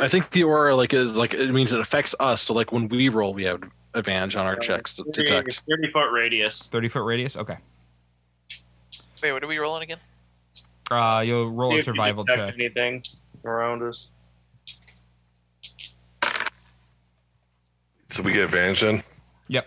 [0.00, 2.40] I think the aura like is like it means it affects us.
[2.42, 5.62] So like when we roll, we have advantage on our checks to detect.
[5.68, 6.68] 30 foot radius.
[6.68, 7.36] Thirty foot radius.
[7.36, 7.58] Okay.
[9.22, 9.98] Wait, what are we rolling again?
[10.90, 12.60] Uh, you'll roll See a if you survival detect check.
[12.60, 13.02] Anything
[13.44, 14.08] around us?
[18.10, 19.02] So we get advantage then.
[19.48, 19.66] Yep.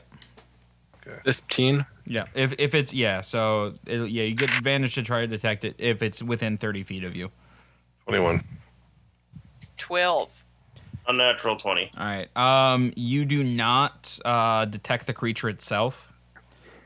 [1.25, 1.85] Fifteen.
[2.07, 2.25] Yeah.
[2.33, 5.75] If if it's yeah, so it, yeah, you get advantage to try to detect it
[5.77, 7.31] if it's within thirty feet of you.
[8.05, 8.43] Twenty-one.
[9.77, 10.29] Twelve.
[11.07, 11.91] Unnatural 20.
[11.97, 12.37] All right.
[12.37, 16.11] Um, you do not uh, detect the creature itself,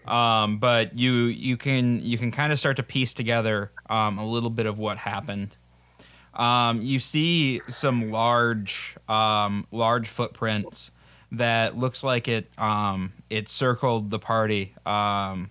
[0.06, 4.26] um, but you you can you can kind of start to piece together um, a
[4.26, 5.58] little bit of what happened.
[6.36, 10.92] Um, you see some large um, large footprints
[11.32, 14.76] that looks like it um, it circled the party.
[14.86, 15.50] Um,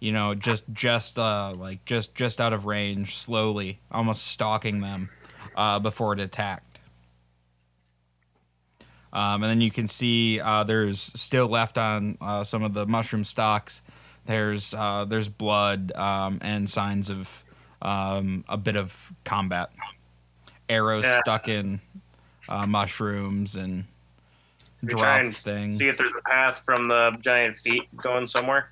[0.00, 5.10] you know, just just uh, like just just out of range, slowly, almost stalking them
[5.56, 6.78] uh, before it attacked.
[9.12, 12.86] Um, and then you can see uh, there's still left on uh, some of the
[12.86, 13.82] mushroom stalks.
[14.26, 17.44] There's uh, there's blood um, and signs of
[17.82, 19.70] um, a bit of combat.
[20.68, 21.20] Arrows Yeah.
[21.22, 21.80] stuck in
[22.48, 23.86] uh, mushrooms and
[24.82, 25.78] We try and dropped things.
[25.78, 28.70] See if there's a path from the giant feet going somewhere.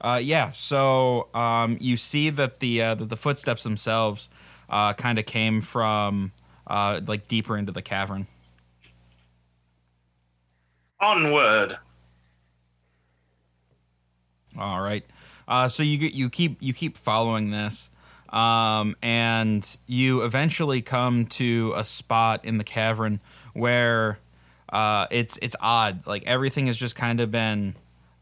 [0.00, 4.28] Uh, yeah, so um, you see that the uh, that the footsteps themselves
[4.68, 6.32] uh, kind of came from
[6.66, 8.26] uh, like deeper into the cavern.
[11.00, 11.78] Onward.
[14.58, 15.04] All right.
[15.48, 17.90] Uh, so you get- you keep you keep following this,
[18.30, 23.20] um, and you eventually come to a spot in the cavern
[23.52, 24.18] where
[24.72, 26.06] uh, it's it's odd.
[26.06, 27.76] Like everything has just kind of been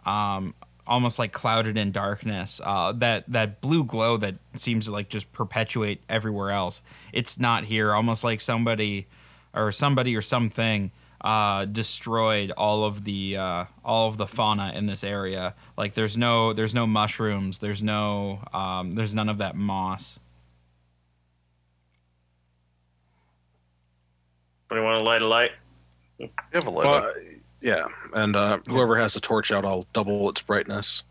[0.05, 0.55] um,
[0.87, 2.61] almost like clouded in darkness.
[2.63, 6.83] Uh, that that blue glow that seems to like just perpetuate everywhere else.
[7.13, 7.95] It's not here.
[7.95, 9.07] Almost like somebody
[9.55, 10.91] or somebody or something
[11.21, 15.55] uh, destroyed all of the uh, all of the fauna in this area.
[15.77, 17.61] Like there's no there's no mushrooms.
[17.61, 20.19] There's no um, there's none of that moss.
[24.69, 25.51] Anybody want to light a light?
[26.21, 27.13] You have a light uh,
[27.61, 31.03] yeah, and uh, whoever has the torch out, I'll double its brightness.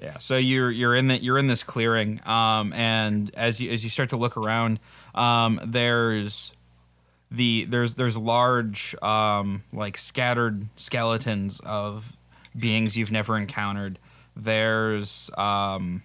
[0.00, 0.18] Yeah.
[0.18, 3.90] So you're you're in that you're in this clearing, um, and as you as you
[3.90, 4.78] start to look around,
[5.14, 6.52] um, there's
[7.30, 12.16] the there's there's large um, like scattered skeletons of
[12.56, 13.98] beings you've never encountered.
[14.36, 16.02] There's um,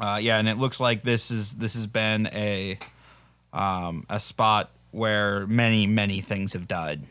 [0.00, 2.78] uh, yeah, and it looks like this is this has been a
[3.52, 7.02] um, a spot where many many things have died.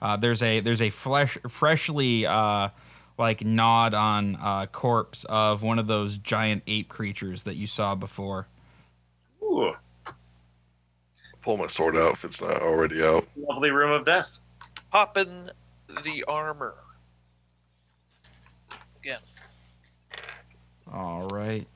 [0.00, 2.68] Uh, there's a there's a flesh freshly uh,
[3.18, 7.94] like gnawed on uh, corpse of one of those giant ape creatures that you saw
[7.94, 8.46] before.
[9.42, 9.74] Ooh,
[11.42, 13.26] Pull my sword out if it's not already out.
[13.36, 14.38] lovely room of death.
[14.92, 15.50] Pop in
[16.04, 16.74] the armor.
[19.02, 19.20] Again.
[20.92, 21.66] All right.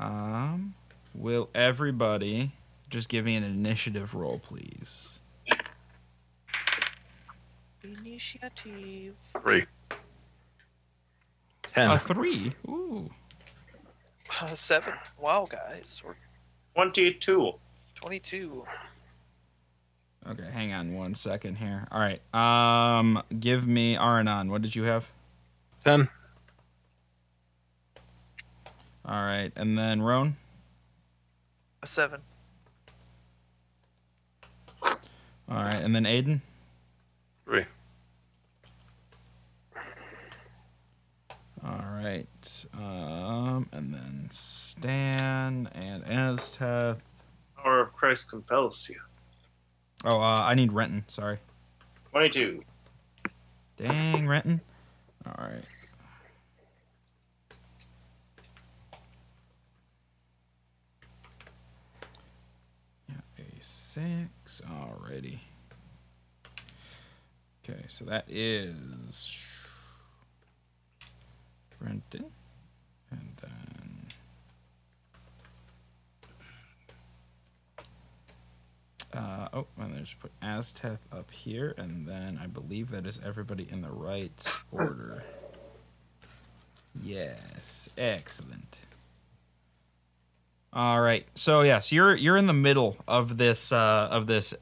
[0.00, 0.74] Um,
[1.14, 2.52] will everybody
[2.90, 5.20] just give me an initiative roll, please?
[7.82, 9.14] Initiative.
[9.40, 9.64] Three.
[11.74, 11.90] Ten.
[11.90, 12.52] A three.
[12.68, 13.10] Ooh.
[14.40, 14.94] Uh, seven.
[15.18, 16.00] Wow, guys.
[16.04, 16.14] We're
[16.74, 17.52] 22.
[17.94, 18.64] 22.
[20.26, 21.86] Okay, hang on one second here.
[21.90, 22.20] All right.
[22.34, 24.48] Um, give me Aranon.
[24.48, 25.10] What did you have?
[25.84, 26.08] Ten.
[29.04, 30.36] All right, and then Roan.
[31.84, 32.22] A seven.
[34.82, 34.96] All
[35.50, 36.40] right, and then Aiden.
[37.44, 37.66] Three.
[41.62, 42.64] All right.
[42.72, 47.02] Um, and then Stan and Azteth.
[47.54, 48.98] Power of Christ compels you.
[50.06, 51.04] Oh, uh, I need Renton.
[51.06, 51.36] Sorry.
[52.12, 52.62] 22.
[53.76, 54.62] Dang, Renton.
[55.26, 55.68] All right.
[63.08, 63.62] Yeah, a
[63.94, 64.60] six.
[64.68, 65.38] Alrighty.
[67.62, 69.46] Okay, so that is
[71.80, 72.26] Renton,
[73.10, 73.50] and then
[79.12, 83.64] Uh, oh, and there's put Azteth up here, and then I believe that is everybody
[83.70, 84.32] in the right
[84.72, 85.22] order.
[87.00, 88.78] Yes, excellent.
[90.76, 94.52] All right, so yes, you're you're in the middle of this uh, of this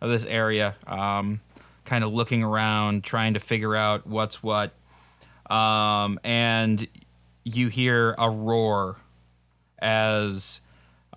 [0.00, 1.40] of this area, um,
[1.84, 4.74] kind of looking around, trying to figure out what's what,
[5.50, 6.86] um, and
[7.42, 8.98] you hear a roar
[9.80, 10.60] as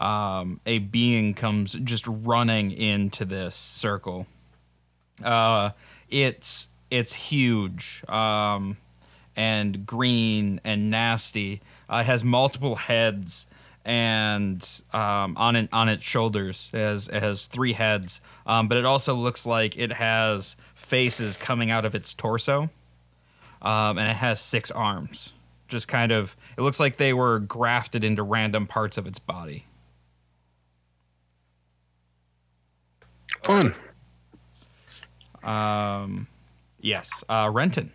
[0.02, 4.26] um, a being comes just running into this circle.
[5.24, 5.70] Uh,
[6.10, 8.78] it's it's huge um,
[9.36, 11.62] and green and nasty.
[11.88, 13.46] Uh, it has multiple heads
[13.86, 18.22] and um, on it, on its shoulders it has it has three heads.
[18.46, 22.70] Um, but it also looks like it has faces coming out of its torso,
[23.62, 25.34] um, and it has six arms.
[25.68, 29.66] Just kind of, it looks like they were grafted into random parts of its body.
[33.44, 33.76] Fun.
[35.44, 36.28] Um,
[36.80, 37.92] yes, uh, Renton.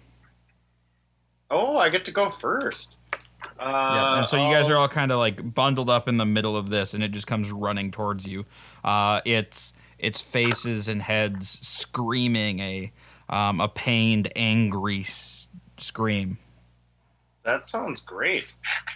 [1.51, 2.97] Oh, I get to go first.
[3.59, 6.27] Uh, yeah, and so you guys are all kind of like bundled up in the
[6.27, 8.45] middle of this, and it just comes running towards you.
[8.83, 12.93] Uh, it's its faces and heads screaming a
[13.29, 15.49] um, a pained, angry s-
[15.79, 16.39] scream.
[17.45, 18.45] That sounds great.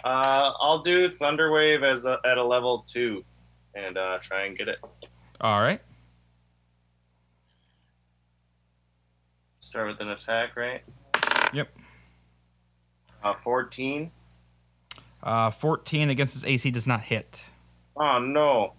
[0.03, 3.23] Uh, I'll do Thunderwave as a, at a level two,
[3.75, 4.79] and uh, try and get it.
[5.39, 5.79] All right,
[9.59, 10.81] Start with an attack, right?
[11.53, 11.69] Yep.
[13.23, 14.11] Uh, Fourteen.
[15.23, 17.49] Uh, fourteen against its AC does not hit.
[17.97, 18.73] Oh no!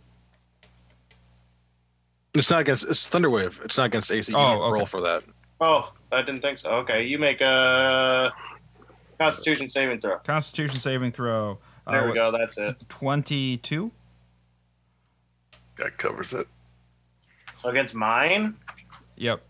[2.35, 2.89] It's not against.
[2.89, 3.63] It's Thunderwave.
[3.65, 4.33] It's not against AC.
[4.33, 4.73] You Oh, okay.
[4.73, 5.23] roll for that.
[5.61, 6.71] Oh, I didn't think so.
[6.77, 8.33] Okay, you make a
[9.19, 10.19] Constitution saving throw.
[10.21, 11.59] Constitution saving throw.
[11.87, 12.31] Uh, There we go.
[12.31, 12.77] That's it.
[12.89, 13.91] Twenty-two.
[15.77, 16.47] That covers it.
[17.57, 18.55] So against mine,
[19.17, 19.43] Yep.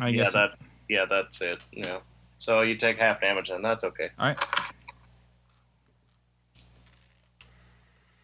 [0.00, 0.32] I yeah, guess.
[0.32, 0.50] that
[0.88, 1.62] yeah, that's it.
[1.72, 1.98] Yeah.
[2.38, 4.08] So you take half damage, and that's okay.
[4.18, 4.38] All right.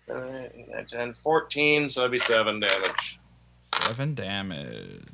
[0.08, 3.18] 10, 14, so that'd be seven damage.
[3.82, 5.04] Seven damage.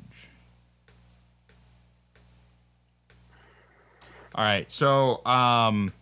[4.35, 4.71] All right.
[4.71, 5.93] So, um,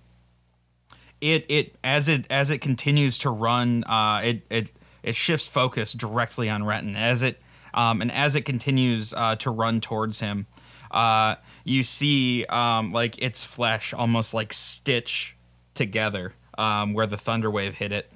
[1.20, 4.72] it it as it as it continues to run, uh, it it
[5.04, 7.40] it shifts focus directly on Renton as it
[7.74, 10.48] um, and as it continues uh, to run towards him.
[10.90, 15.38] Uh, you see um, like its flesh almost like stitch
[15.74, 18.11] together um, where the thunder wave hit it.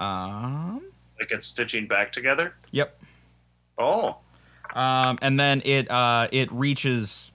[0.00, 0.82] Um,
[1.18, 2.54] Like it's stitching back together.
[2.70, 2.98] yep.
[3.78, 4.16] Oh,
[4.74, 7.30] Um, and then it uh, it reaches.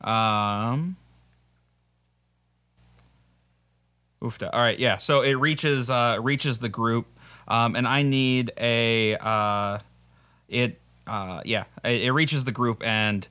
[0.00, 0.96] Um.
[4.22, 4.48] Oofta.
[4.52, 4.96] All right, yeah.
[4.96, 7.06] So it reaches uh, reaches the group,
[7.48, 9.78] um, and I need a uh,
[10.48, 13.26] it uh, yeah it, it reaches the group and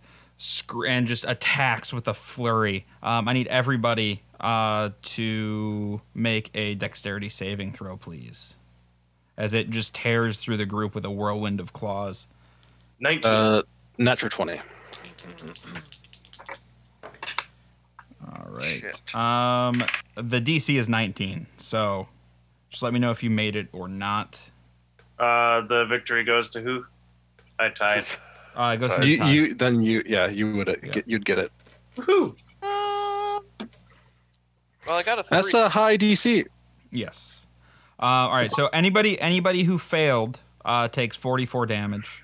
[0.87, 2.85] and just attacks with a flurry.
[3.01, 8.57] Um, I need everybody uh, to make a dexterity saving throw, please
[9.37, 12.27] as it just tears through the group with a whirlwind of claws.
[13.01, 13.29] 19.
[13.29, 13.61] Uh,
[13.97, 14.61] natural twenty.
[18.25, 18.63] All right.
[18.63, 19.15] Shit.
[19.15, 19.83] Um,
[20.15, 22.07] the DC is 19, so
[22.69, 24.49] just let me know if you made it or not.
[25.19, 26.85] Uh, the victory goes to who?
[27.59, 28.03] I tied.
[28.55, 29.31] Uh, it goes to You, Ty.
[29.31, 30.89] you then you yeah you would uh, Yeah.
[30.91, 31.51] get you'd get it.
[31.97, 32.37] Woohoo!
[34.87, 35.37] Well, I got a three.
[35.37, 36.45] That's a high DC.
[36.91, 37.45] Yes.
[37.99, 38.51] Uh, all right.
[38.51, 42.23] So anybody anybody who failed uh, takes 44 damage.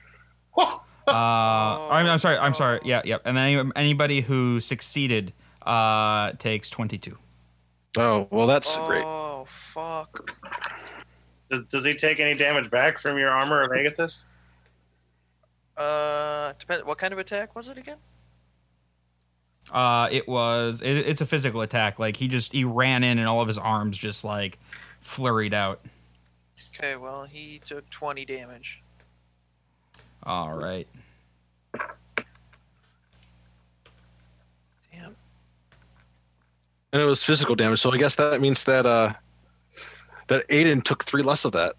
[1.07, 2.37] Uh, I'm, I'm sorry.
[2.37, 2.79] I'm sorry.
[2.85, 3.17] Yeah, yeah.
[3.25, 5.33] And then any, anybody who succeeded
[5.63, 7.17] uh, takes 22.
[7.97, 9.03] Oh well, that's great.
[9.03, 10.37] Oh fuck!
[11.49, 14.25] Does, does he take any damage back from your armor of Agathys?
[15.75, 16.85] Uh, depend.
[16.85, 17.97] What kind of attack was it again?
[19.71, 21.97] Uh, it was it, it's a physical attack.
[21.97, 24.59] Like he just he ran in and all of his arms just like
[25.01, 25.79] flurried out.
[26.75, 28.81] Okay, well he took twenty damage.
[30.23, 30.87] All right.
[34.91, 35.15] Damn.
[36.93, 39.13] And it was physical damage, so I guess that means that uh
[40.27, 41.75] that Aiden took three less of that.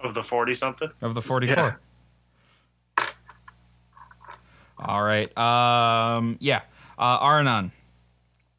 [0.00, 0.90] Of the 40 something?
[1.00, 1.80] of the 44.
[4.78, 5.36] All right.
[5.38, 6.62] Um yeah.
[6.98, 7.72] Uh Arnon.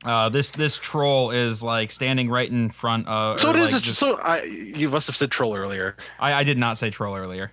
[0.03, 3.74] Uh this this troll is like standing right in front of So or, it is.
[3.74, 5.95] like, a- just- so I you must have said troll earlier.
[6.20, 7.51] I, I did not say troll earlier.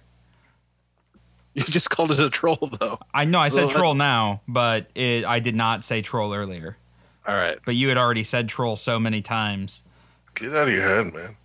[1.54, 2.98] You just called it a troll though.
[3.12, 6.32] I know I said So that- troll now, but it, I did not say troll
[6.34, 6.78] earlier.
[7.26, 7.58] All right.
[7.64, 9.82] But you had already said troll so many times.
[10.34, 11.36] Get out of your head, man.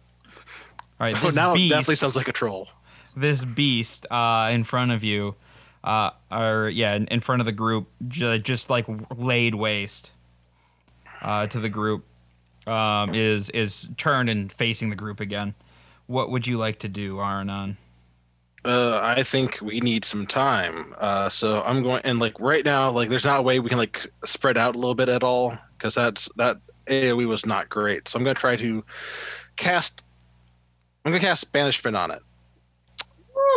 [1.00, 2.70] All right, Oh, this now it beast, definitely sounds like a troll.
[3.18, 5.36] this beast uh, in front of you,
[5.84, 10.12] uh, or yeah, in, in front of the group, ju- just like laid waste
[11.22, 12.06] uh, to the group,
[12.66, 15.56] um, is is turned and facing the group again.
[16.08, 17.78] What would you like to do, Aranon?
[18.66, 20.94] Uh, I think we need some time.
[20.98, 23.78] Uh, so I'm going and like right now, like there's not a way we can
[23.78, 26.58] like spread out a little bit at all because that's that
[26.88, 28.08] AOE was not great.
[28.08, 28.84] So I'm gonna try to
[29.56, 30.04] cast.
[31.06, 32.22] I'm gonna cast banishment on it,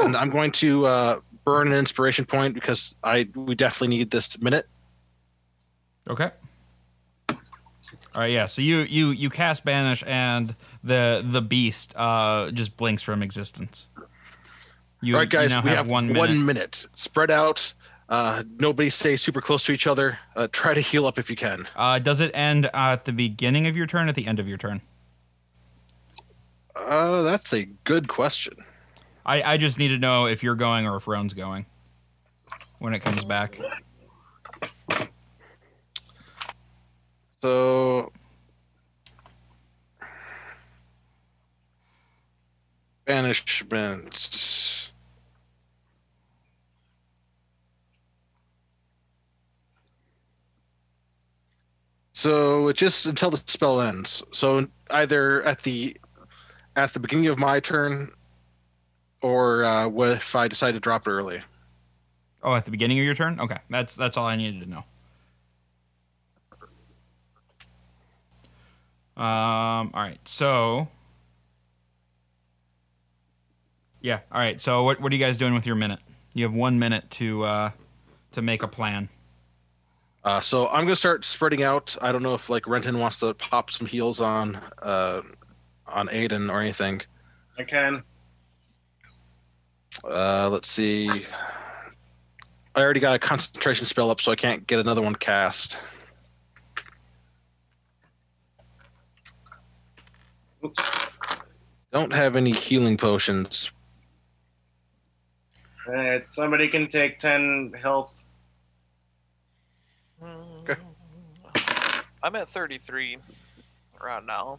[0.03, 1.21] and I'm going to uh,
[1.51, 4.67] burn an inspiration point because I we definitely need this minute.
[6.09, 6.31] Okay.
[7.29, 8.47] All right, yeah.
[8.47, 13.89] So you you you cast banish, and the the beast uh, just blinks from existence.
[15.03, 16.45] You, All right, guys, we have, have one one minute.
[16.45, 16.87] minute.
[16.95, 17.73] Spread out.
[18.09, 20.19] Uh, nobody stay super close to each other.
[20.35, 21.65] Uh, try to heal up if you can.
[21.77, 24.09] Uh, does it end at the beginning of your turn?
[24.09, 24.81] At the end of your turn?
[26.75, 28.55] Uh, that's a good question.
[29.25, 31.67] I, I just need to know if you're going or if Roan's going
[32.79, 33.59] when it comes back.
[37.43, 38.13] So
[43.07, 44.91] banishment.
[52.13, 54.23] So just until the spell ends.
[54.33, 55.97] So either at the
[56.77, 58.11] at the beginning of my turn,
[59.23, 61.43] or uh, what if I decide to drop it early?
[62.43, 63.39] Oh, at the beginning of your turn?
[63.41, 64.85] Okay, that's that's all I needed to know.
[69.23, 69.91] Um.
[69.93, 70.19] All right.
[70.25, 70.89] So.
[74.01, 74.21] Yeah.
[74.33, 74.61] All right.
[74.61, 76.01] So what what are you guys doing with your minute?
[76.35, 77.71] You have one minute to uh,
[78.33, 79.11] to make a plan.
[80.25, 81.97] Uh, so I'm gonna start spreading out.
[82.01, 85.23] I don't know if like Renton wants to pop some heals on uh,
[85.87, 87.03] on Aiden or anything.
[87.59, 88.03] I can.
[90.05, 91.09] Uh, let's see.
[92.75, 95.79] I already got a concentration spell up, so I can't get another one cast.
[100.65, 100.81] Oops.
[101.93, 103.73] Don't have any healing potions.
[105.89, 108.23] Alright, somebody can take 10 health.
[110.23, 110.77] Mm.
[112.23, 113.17] I'm at 33
[114.01, 114.59] right now.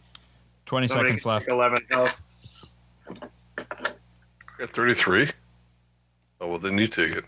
[0.66, 1.48] 20 Somebody seconds left.
[1.48, 2.20] 11 health.
[4.62, 5.28] Got 33?
[6.40, 7.24] Oh, well, then you take it.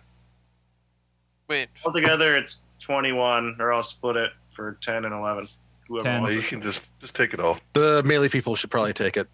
[1.48, 5.48] Wait, Altogether, it's 21, or I'll split it for 10 and 11.
[5.88, 6.22] Whoever 10.
[6.22, 6.46] Wants you it.
[6.46, 7.58] can just just take it all.
[7.74, 9.26] The melee people should probably take it.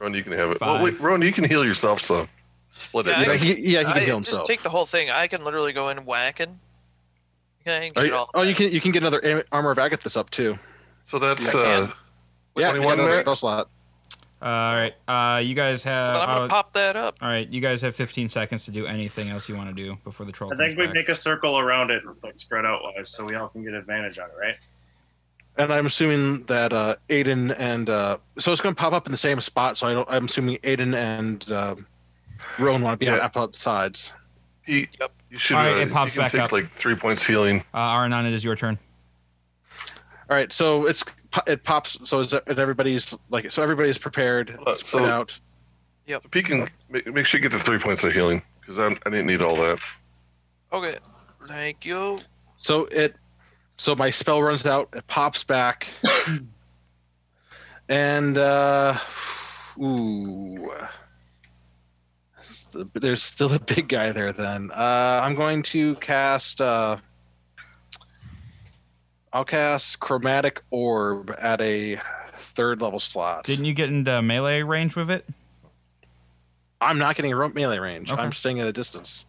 [0.00, 0.58] Ron, you can have it.
[0.58, 0.68] Five.
[0.82, 2.26] Well, wait, Ron, you can heal yourself some.
[2.74, 3.28] Split Yeah, it.
[3.28, 5.08] I- Yeah, he, yeah, he can I, heal just take the whole thing.
[5.08, 6.58] I can literally go in whacking.
[7.60, 9.70] Okay, and Are get you- all oh, you can you can get another Am- armor
[9.70, 10.58] of Agathys up too.
[11.04, 11.94] so that's Yeah, I uh, can.
[12.56, 13.20] Yeah, 21 you another Matt?
[13.24, 13.68] spell slot.
[14.42, 14.92] All right.
[15.06, 16.14] Uh, you guys have.
[16.14, 17.16] But I'm gonna uh, pop that up.
[17.22, 17.48] all right.
[17.48, 20.32] You guys have 15 seconds to do anything else you want to do before the
[20.32, 20.94] troll I comes think we back.
[20.94, 24.18] make a circle around it, like spread out wise, so we all can get advantage
[24.18, 24.56] on it, right?
[25.58, 29.12] And I'm assuming that uh, Aiden and uh, so it's going to pop up in
[29.12, 29.76] the same spot.
[29.76, 30.08] So I don't.
[30.10, 31.76] I'm assuming Aiden and uh,
[32.58, 34.12] Rowan want to be on opposite sides.
[34.64, 35.12] he, Yep.
[35.30, 36.52] you should All right, uh, it pops you can back take up.
[36.52, 37.62] like three points healing.
[37.74, 38.78] Uh, Aranon, it is your turn.
[40.32, 41.04] All right, so it's
[41.46, 41.98] it pops.
[42.08, 44.58] So is it, everybody's like so everybody's prepared.
[44.66, 45.30] Uh, spread so- out.
[46.06, 48.94] If he can make, make sure you get the three points of healing because I
[49.10, 49.78] didn't need all that.
[50.72, 50.96] Okay,
[51.46, 52.20] thank you.
[52.56, 53.14] So it,
[53.76, 54.88] so my spell runs out.
[54.94, 55.86] It pops back,
[57.90, 58.96] and uh,
[59.78, 60.72] ooh,
[62.94, 64.32] there's still a big guy there.
[64.32, 66.62] Then uh, I'm going to cast.
[66.62, 66.96] Uh,
[69.32, 72.00] I'll cast chromatic orb at a
[72.34, 73.44] third level slot.
[73.44, 75.24] Didn't you get into melee range with it?
[76.80, 78.12] I'm not getting a melee range.
[78.12, 78.20] Okay.
[78.20, 79.24] I'm staying at a distance.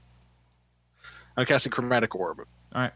[1.37, 2.39] I'm casting chromatic orb.
[2.39, 2.91] All right.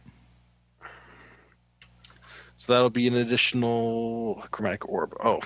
[2.57, 5.15] So that'll be an additional chromatic orb.
[5.23, 5.39] Oh,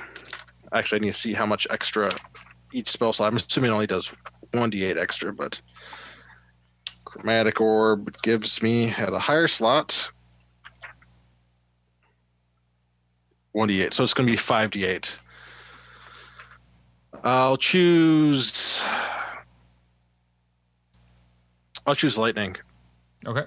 [0.71, 2.09] actually, I need to see how much extra
[2.73, 3.31] each spell slot.
[3.31, 4.13] I'm assuming it only does
[4.53, 5.61] one d8 extra, but
[7.05, 10.09] chromatic orb gives me at a higher slot
[13.51, 13.93] one d8.
[13.93, 15.17] So it's going to be five d8.
[17.23, 18.81] I'll choose.
[21.85, 22.55] I'll choose lightning.
[23.25, 23.45] Okay.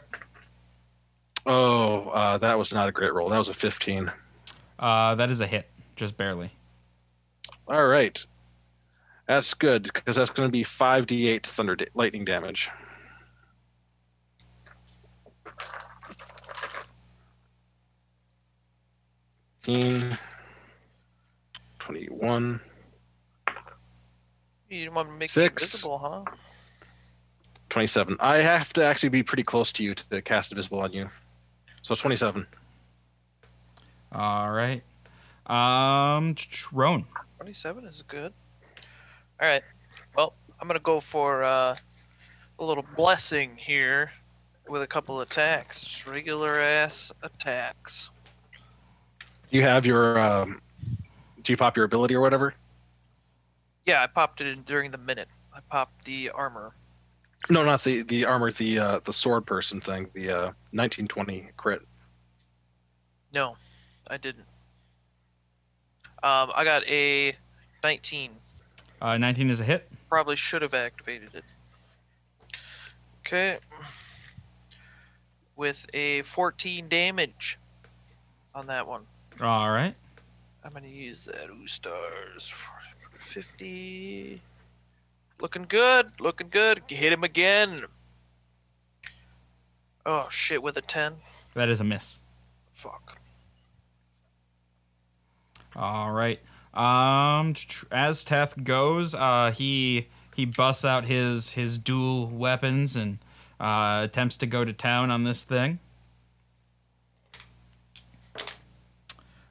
[1.46, 3.28] Oh, uh, that was not a great roll.
[3.28, 4.10] That was a 15.
[4.78, 6.50] Uh, that is a hit, just barely.
[7.68, 8.24] All right.
[9.26, 12.70] That's good because that's going to be 5d8 thunder da- lightning damage.
[19.64, 20.18] Fifteen,
[21.78, 22.60] 21,
[24.68, 25.62] You want to make Six.
[25.62, 26.24] me invisible, huh?
[27.70, 28.18] 27.
[28.20, 31.08] I have to actually be pretty close to you to cast invisible on you.
[31.80, 32.46] So 27.
[34.12, 34.82] All right.
[35.46, 38.34] Um, ch- ch- 27 is good.
[39.40, 39.62] All right.
[40.14, 41.74] Well, I'm gonna go for uh,
[42.58, 44.12] a little blessing here
[44.68, 48.10] with a couple attacks, just regular ass attacks.
[49.54, 50.18] You have your.
[50.18, 50.58] Um,
[51.44, 52.54] do you pop your ability or whatever?
[53.86, 55.28] Yeah, I popped it in during the minute.
[55.54, 56.74] I popped the armor.
[57.48, 61.82] No, not the the armor, the uh, the sword person thing, the uh, 1920 crit.
[63.32, 63.54] No,
[64.10, 64.46] I didn't.
[66.24, 67.36] Um, I got a
[67.84, 68.32] 19.
[69.00, 69.88] Uh, 19 is a hit.
[70.08, 71.44] Probably should have activated it.
[73.24, 73.56] Okay.
[75.54, 77.56] With a 14 damage
[78.52, 79.06] on that one.
[79.40, 79.94] All right.
[80.64, 82.48] I'm gonna use that Ooh stars.
[82.48, 84.40] for 50.
[85.40, 86.20] Looking good.
[86.20, 86.80] Looking good.
[86.88, 87.78] Hit him again.
[90.06, 90.62] Oh shit!
[90.62, 91.14] With a 10.
[91.54, 92.20] That is a miss.
[92.74, 93.18] Fuck.
[95.74, 96.40] All right.
[96.72, 103.18] Um, Azteth goes, uh, he he busts out his his dual weapons and
[103.60, 105.78] uh, attempts to go to town on this thing.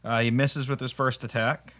[0.04, 1.74] Uh, he misses with his first attack.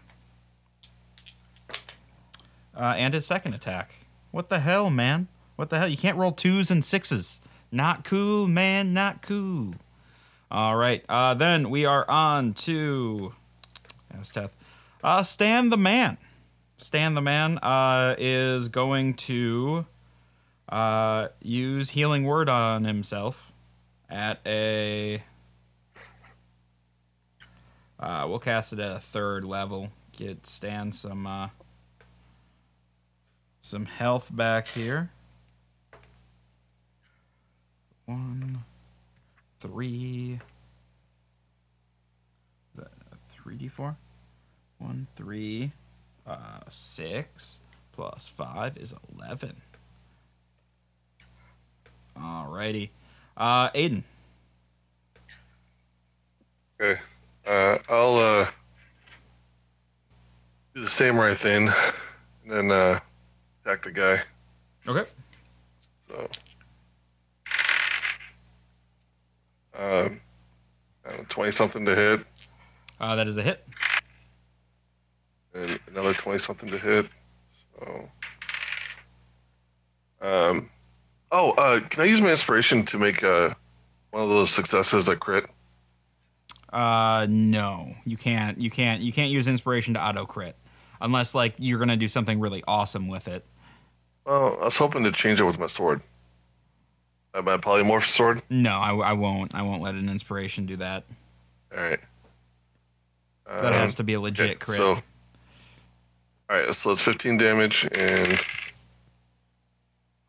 [2.76, 3.94] Uh, and his second attack.
[4.32, 5.28] What the hell, man?
[5.56, 5.88] What the hell?
[5.88, 7.40] You can't roll twos and sixes.
[7.72, 8.94] Not cool, man.
[8.94, 9.76] Not cool.
[10.50, 11.04] All right.
[11.10, 13.34] Uh, then we are on to.
[14.12, 14.56] That's tough.
[15.04, 16.18] Uh, Stan the man.
[16.78, 19.86] Stan the man uh, is going to
[20.70, 23.52] uh, use healing word on himself
[24.10, 25.24] at a.
[28.04, 29.88] Uh, we'll cast it at a third level.
[30.12, 31.48] Get Stan some uh,
[33.62, 35.10] some health back here.
[38.06, 38.66] One,
[39.62, 40.42] three,
[43.30, 43.96] three d four.
[44.80, 45.72] One, three,
[46.28, 47.60] uh, six
[47.94, 49.62] plus five is eleven.
[52.18, 52.90] Alrighty,
[53.38, 54.04] uh, Aiden.
[56.82, 57.00] Okay.
[57.46, 58.48] Uh, I'll uh,
[60.74, 61.70] do the same right thing,
[62.44, 63.00] and then uh,
[63.66, 64.22] attack the guy.
[64.88, 65.10] Okay.
[66.08, 66.30] So,
[69.78, 70.20] um,
[71.30, 72.26] twenty something to hit,
[73.00, 73.66] Uh, that is a hit.
[75.54, 77.08] and another twenty something to hit.
[77.78, 78.10] So,
[80.22, 80.70] um,
[81.32, 83.54] oh, uh, can I use my inspiration to make uh,
[84.12, 85.46] one of those successes a crit?
[86.74, 88.60] Uh, no, you can't.
[88.60, 89.02] You can't.
[89.02, 90.56] You can't use inspiration to auto crit
[91.00, 93.46] unless like you're gonna do something really awesome with it.
[94.26, 96.02] Well, I was hoping to change it with my sword.
[97.36, 98.42] My polymorph sword.
[98.50, 99.54] No, I, I won't.
[99.54, 101.04] I won't let an inspiration do that.
[101.76, 102.00] All right.
[103.46, 104.78] That um, has to be a legit okay, crit.
[104.78, 105.02] So, all
[106.50, 106.74] right.
[106.74, 108.40] So it's 15 damage and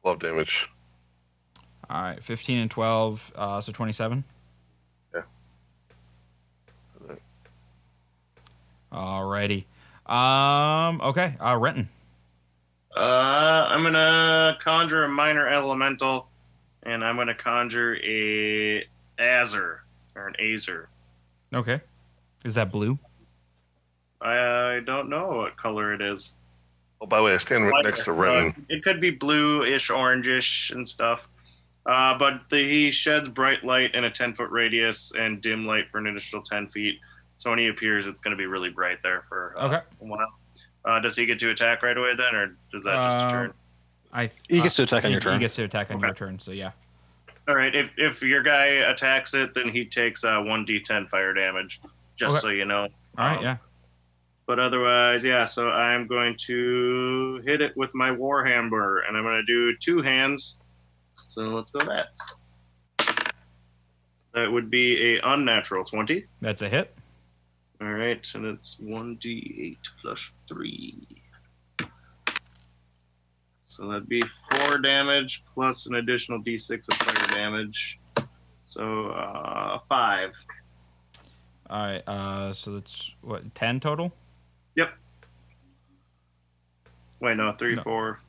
[0.03, 0.68] 12 damage.
[1.88, 4.24] All right, 15 and 12, uh, so 27.
[8.95, 9.64] Alrighty.
[10.07, 11.01] Um.
[11.01, 11.36] Okay.
[11.40, 11.88] Uh, Renton.
[12.97, 13.01] Uh,
[13.70, 16.28] I'm gonna conjure a minor elemental,
[16.84, 18.86] and I'm gonna conjure a
[19.18, 19.78] Azer
[20.14, 20.86] or an Azer.
[21.53, 21.80] Okay.
[22.45, 22.99] Is that blue?
[24.20, 26.34] I don't know what color it is.
[27.01, 28.66] Oh, by the way, I stand right next to Uh, Renton.
[28.68, 31.26] it could be bluish, orangish, and stuff.
[31.86, 35.84] Uh, but the, he sheds bright light in a 10 foot radius and dim light
[35.90, 36.99] for an additional 10 feet.
[37.37, 39.76] So when he appears, it's going to be really bright there for uh, Okay.
[40.01, 40.28] a while.
[40.85, 43.30] Uh, does he get to attack right away then, or does that just Uh, a
[43.30, 43.55] turn?
[44.12, 44.30] I.
[44.49, 45.35] He gets to attack on he, your turn.
[45.35, 46.07] He gets to attack on Okay.
[46.07, 46.39] your turn.
[46.39, 46.72] So yeah.
[47.49, 47.74] All right.
[47.74, 51.80] If if your guy attacks it, then he takes uh, 1d10 fire damage,
[52.16, 52.41] just Okay.
[52.43, 52.82] so you know.
[53.18, 53.39] All right.
[53.39, 53.57] Um, Yeah.
[54.47, 55.45] But otherwise, yeah.
[55.47, 60.03] So I'm going to hit it with my warhammer, and I'm going to do two
[60.03, 60.59] hands.
[61.28, 62.09] So let's go that.
[64.35, 66.26] That would be a unnatural twenty.
[66.41, 66.95] That's a hit.
[67.81, 71.07] All right, and it's one d8 plus three.
[73.66, 77.99] So that'd be four damage plus an additional d6 of fire damage.
[78.68, 80.33] So uh, five.
[81.68, 82.03] All right.
[82.07, 82.53] Uh.
[82.53, 84.12] So that's what ten total.
[84.77, 84.91] Yep.
[87.20, 87.83] Wait, no, three, No.
[87.83, 88.20] four,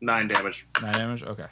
[0.00, 0.66] nine damage.
[0.80, 1.22] Nine damage.
[1.22, 1.46] Okay.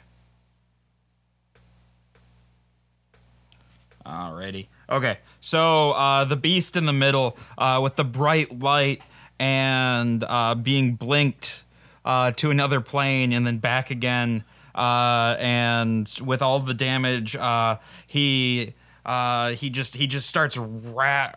[4.05, 4.67] Alrighty.
[4.91, 5.19] Okay.
[5.39, 9.01] So uh, the beast in the middle, uh, with the bright light
[9.39, 11.63] and uh, being blinked
[12.03, 14.43] uh, to another plane and then back again,
[14.75, 18.73] uh, and with all the damage, uh, he.
[19.03, 21.35] He just he just starts rat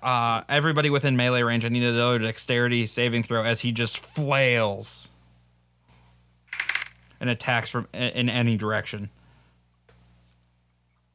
[0.51, 1.65] everybody within melee range.
[1.65, 5.11] I need another dexterity saving throw as he just flails
[7.19, 9.09] and attacks from in any direction.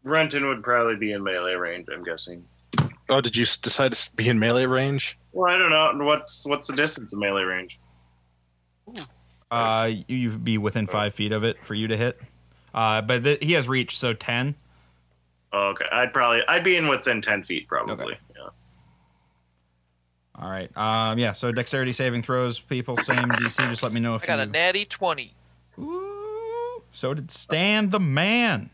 [0.03, 2.45] Renton would probably be in melee range, I'm guessing.
[3.09, 5.17] Oh, did you decide to be in melee range?
[5.31, 6.05] Well, I don't know.
[6.05, 7.79] What's what's the distance of melee range?
[9.51, 12.19] Uh, you you'd be within five feet of it for you to hit.
[12.73, 14.55] Uh, but th- he has reach, so ten.
[15.51, 17.93] Oh, okay, I'd probably I'd be in within ten feet, probably.
[17.93, 18.19] Okay.
[18.35, 18.49] Yeah.
[20.35, 20.75] All right.
[20.77, 21.33] Um, yeah.
[21.33, 23.67] So dexterity saving throws, people, same DC.
[23.69, 24.43] Just let me know if I got you.
[24.43, 25.33] a natty 20.
[25.79, 28.69] Ooh, so did Stan the man.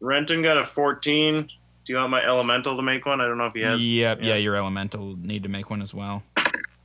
[0.00, 1.42] Renton got a 14.
[1.42, 1.48] Do
[1.92, 3.20] you want my elemental to make one?
[3.20, 3.86] I don't know if he has.
[3.88, 4.20] Yep.
[4.22, 4.34] Yeah.
[4.36, 6.22] Your elemental need to make one as well.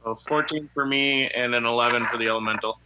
[0.03, 2.79] So 14 for me and an 11 for the elemental.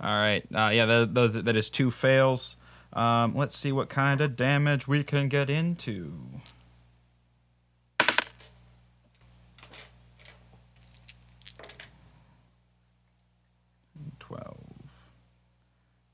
[0.00, 0.44] All right.
[0.54, 0.86] Uh, yeah.
[0.86, 2.56] That, those that is two fails.
[2.92, 6.12] Um, let's see what kind of damage we can get into.
[14.18, 15.08] Twelve.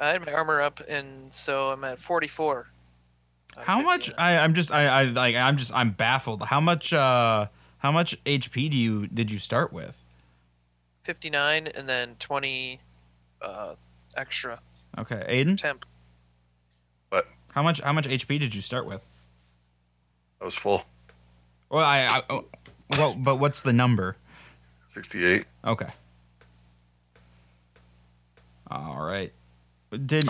[0.00, 2.66] I had my armor up, and so I'm at 44.
[3.56, 4.10] on How much?
[4.16, 6.42] I, I'm just I, I like I'm just I'm baffled.
[6.44, 7.46] How much uh
[7.78, 10.02] how much HP do you did you start with?
[11.04, 12.80] 59 and then 20
[13.40, 13.74] uh,
[14.16, 14.60] extra
[14.98, 15.86] Okay, Aiden, temp.
[17.08, 17.28] What?
[17.52, 19.04] how much how much HP did you start with?
[20.40, 20.84] I was full.
[21.70, 22.44] Well, I, I oh,
[22.90, 24.16] well, but what's the number?
[24.88, 25.44] 68.
[25.64, 25.88] Okay.
[28.70, 29.32] All right.
[29.90, 30.28] Did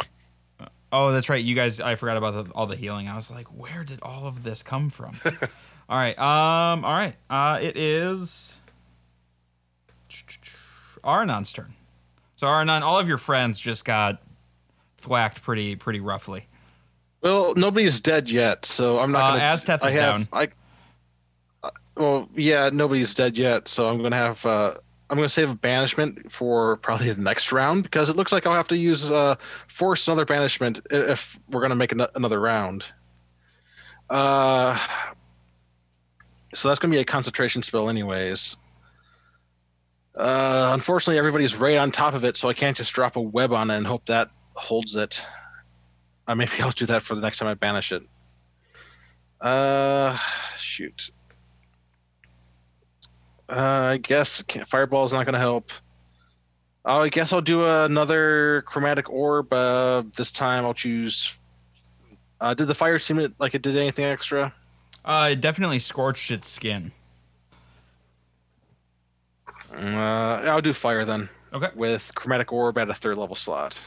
[0.92, 1.42] oh that's right.
[1.42, 3.08] You guys, I forgot about the, all the healing.
[3.08, 5.20] I was like, where did all of this come from?
[5.88, 6.18] all right.
[6.18, 6.84] Um.
[6.84, 7.14] All right.
[7.28, 7.58] Uh.
[7.60, 8.60] It is
[11.04, 11.74] Arnon's turn.
[12.36, 14.22] So Arnon, all of your friends just got
[14.98, 16.46] thwacked pretty pretty roughly.
[17.20, 19.42] Well, nobody's dead yet, so I'm not Uh, gonna.
[19.42, 20.28] Azteth I is have, down.
[20.32, 20.48] I,
[21.64, 24.46] uh, well, yeah, nobody's dead yet, so I'm gonna have.
[24.46, 24.74] Uh,
[25.10, 28.54] I'm gonna save a banishment for probably the next round because it looks like I'll
[28.54, 29.36] have to use uh,
[29.66, 32.84] force another banishment if we're gonna make an- another round.
[34.10, 34.78] Uh,
[36.54, 38.56] so that's gonna be a concentration spell, anyways.
[40.14, 43.52] Uh, unfortunately, everybody's right on top of it, so I can't just drop a web
[43.52, 45.22] on it and hope that holds it.
[46.26, 48.02] Uh, maybe I'll do that for the next time I banish it.
[49.40, 50.18] Uh,
[50.56, 51.10] shoot.
[53.48, 55.72] Uh, I guess fireball's not gonna help.
[56.84, 59.52] Oh, I guess I'll do another chromatic orb.
[59.52, 61.38] Uh, this time I'll choose.
[62.40, 64.54] Uh, did the fire seem like it did anything extra?
[65.04, 66.92] Uh, it definitely scorched its skin.
[69.72, 71.28] Uh, I'll do fire then.
[71.52, 71.68] Okay.
[71.74, 73.78] With chromatic orb at a third level slot.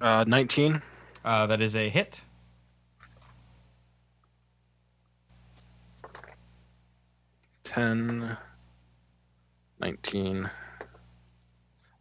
[0.00, 0.82] Uh, 19.
[1.24, 2.22] Uh, that is a hit.
[7.74, 8.36] Ten,
[9.80, 10.50] nineteen,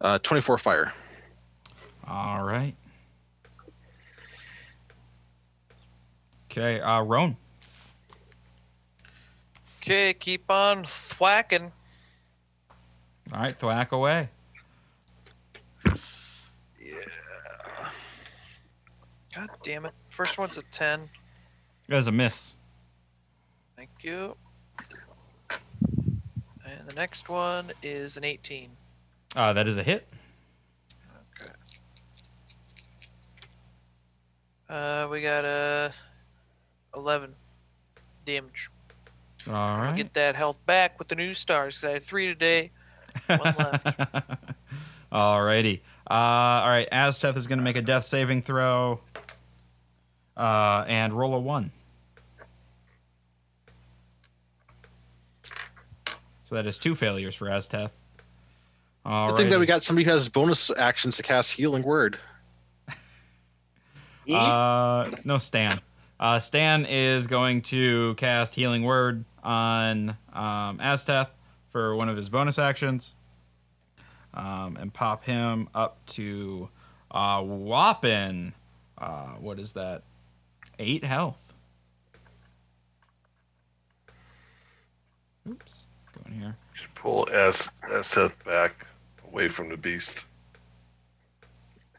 [0.02, 0.92] uh, 24 fire.
[2.06, 2.76] All right.
[6.52, 7.38] Okay, uh, Roan.
[9.82, 11.72] Okay, keep on thwacking.
[13.34, 14.30] All right, thwack away.
[16.82, 16.96] Yeah.
[19.34, 19.94] God damn it.
[20.10, 21.10] First one's a 10.
[21.88, 22.58] That is a miss.
[23.78, 24.36] Thank you.
[26.78, 28.70] And the next one is an 18.
[29.36, 30.08] Uh, that is a hit.
[31.42, 31.52] Okay.
[34.70, 35.92] Uh, we got a
[36.96, 37.34] 11
[38.26, 38.70] damage.
[39.48, 39.96] All I'll.
[39.96, 42.72] Get that health back with the new stars because I had three today.
[43.28, 43.86] One left.
[45.12, 45.82] Alrighty.
[46.10, 46.88] Uh, all right.
[46.92, 49.02] Azteth is going to make a death saving throw.
[50.38, 51.72] Uh, and roll a one.
[56.52, 57.92] So that is two failures for Azteth.
[59.06, 62.18] All I think that we got somebody who has bonus actions to cast Healing Word.
[64.30, 65.80] Uh, no, Stan.
[66.20, 71.30] Uh, Stan is going to cast Healing Word on um, Azteth
[71.70, 73.16] for one of his bonus actions,
[74.34, 76.68] um, and pop him up to
[77.12, 78.54] uh, whopping.
[78.98, 80.04] Uh, what is that?
[80.78, 81.54] Eight health.
[85.50, 85.86] Oops.
[86.32, 86.56] Go in here.
[86.74, 87.72] You should pull S
[88.02, 88.86] Seth back
[89.32, 90.26] away from the beast.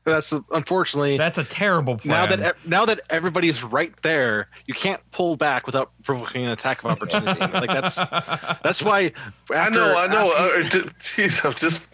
[0.04, 2.28] That's unfortunately That's a terrible plan.
[2.30, 6.80] now that now that everybody's right there, you can't pull back without provoking an attack
[6.84, 7.38] of opportunity.
[7.52, 7.94] like that's
[8.62, 9.12] that's why.
[9.54, 10.24] I know, I know.
[10.24, 11.88] asking- Uh, d- Jeez, I'm just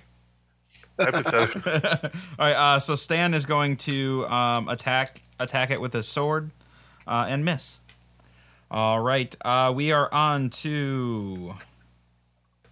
[0.99, 1.70] hypothetical.
[2.39, 6.51] All right, uh, so Stan is going to um, attack attack it with his sword
[7.07, 7.80] uh, and miss.
[8.70, 11.57] All right, uh, we are on to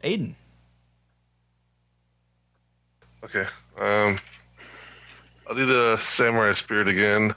[0.06, 0.34] Aiden.
[3.24, 3.44] Okay.
[3.76, 4.20] Um,
[5.48, 7.34] I'll do the samurai spirit again.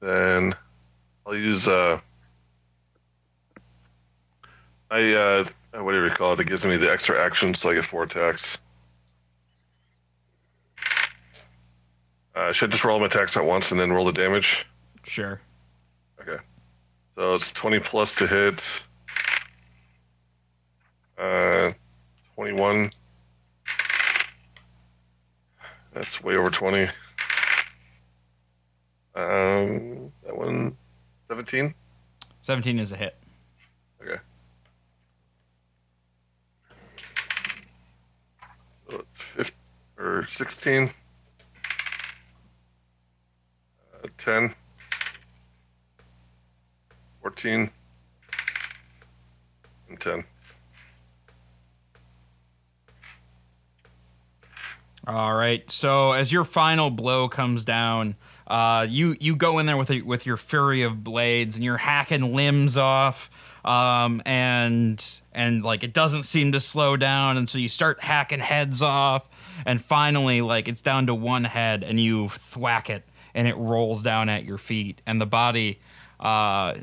[0.00, 0.54] Then
[1.26, 2.00] I'll use uh,
[4.90, 5.44] I uh,
[5.82, 6.40] what do you call it?
[6.40, 8.58] It gives me the extra action, so I get four attacks.
[12.36, 14.66] Uh, should I just roll my attacks at once and then roll the damage?
[15.02, 15.40] Sure.
[16.20, 16.42] Okay.
[17.16, 18.84] So it's 20 plus to hit.
[21.16, 21.72] Uh,
[22.34, 22.90] 21.
[25.92, 26.88] That's way over 20.
[29.14, 30.76] Um, that one,
[31.28, 31.74] 17.
[32.40, 33.16] 17 is a hit.
[34.02, 34.20] Okay.
[38.90, 39.54] So it's 15,
[39.98, 40.90] or 16.
[44.02, 44.54] Uh, 10.
[47.22, 47.70] 14.
[49.88, 50.24] And 10.
[55.06, 55.70] All right.
[55.70, 60.02] So as your final blow comes down, uh, you you go in there with a,
[60.02, 65.92] with your fury of blades and you're hacking limbs off, um, and and like it
[65.92, 69.28] doesn't seem to slow down, and so you start hacking heads off,
[69.66, 74.02] and finally like it's down to one head, and you thwack it, and it rolls
[74.02, 75.80] down at your feet, and the body.
[76.20, 76.74] Uh,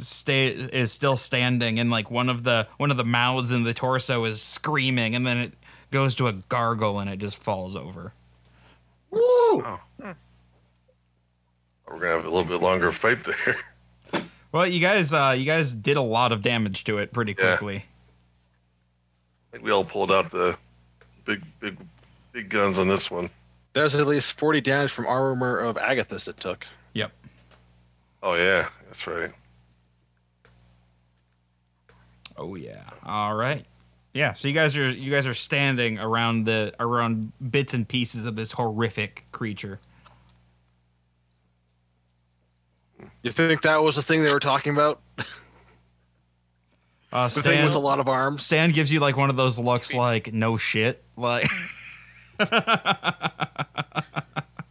[0.00, 3.74] stay is still standing and like one of the one of the mouths in the
[3.74, 5.52] torso is screaming and then it
[5.90, 8.12] goes to a gargle and it just falls over.
[9.10, 9.20] We're
[11.86, 13.56] going to have a little bit longer fight there.
[14.50, 17.56] Well, you guys uh you guys did a lot of damage to it pretty Yeah.
[17.58, 17.76] quickly.
[17.76, 20.56] I think we all pulled out the
[21.26, 21.76] big, big,
[22.32, 23.28] big guns on this one.
[23.74, 26.66] There's at least 40 damage from armor of Agathys it took.
[26.94, 27.12] Yep.
[28.22, 29.32] Oh, yeah, that's right.
[32.38, 32.84] Oh yeah.
[33.04, 33.66] All right.
[34.18, 38.24] Yeah, so you guys are you guys are standing around the around bits and pieces
[38.24, 39.78] of this horrific creature.
[43.22, 45.00] You think that was the thing they were talking about?
[47.10, 48.42] Uh, The thing Stan, with a lot of arms?
[48.42, 51.02] Stan gives you like one of those looks like no shit.
[51.16, 51.48] Like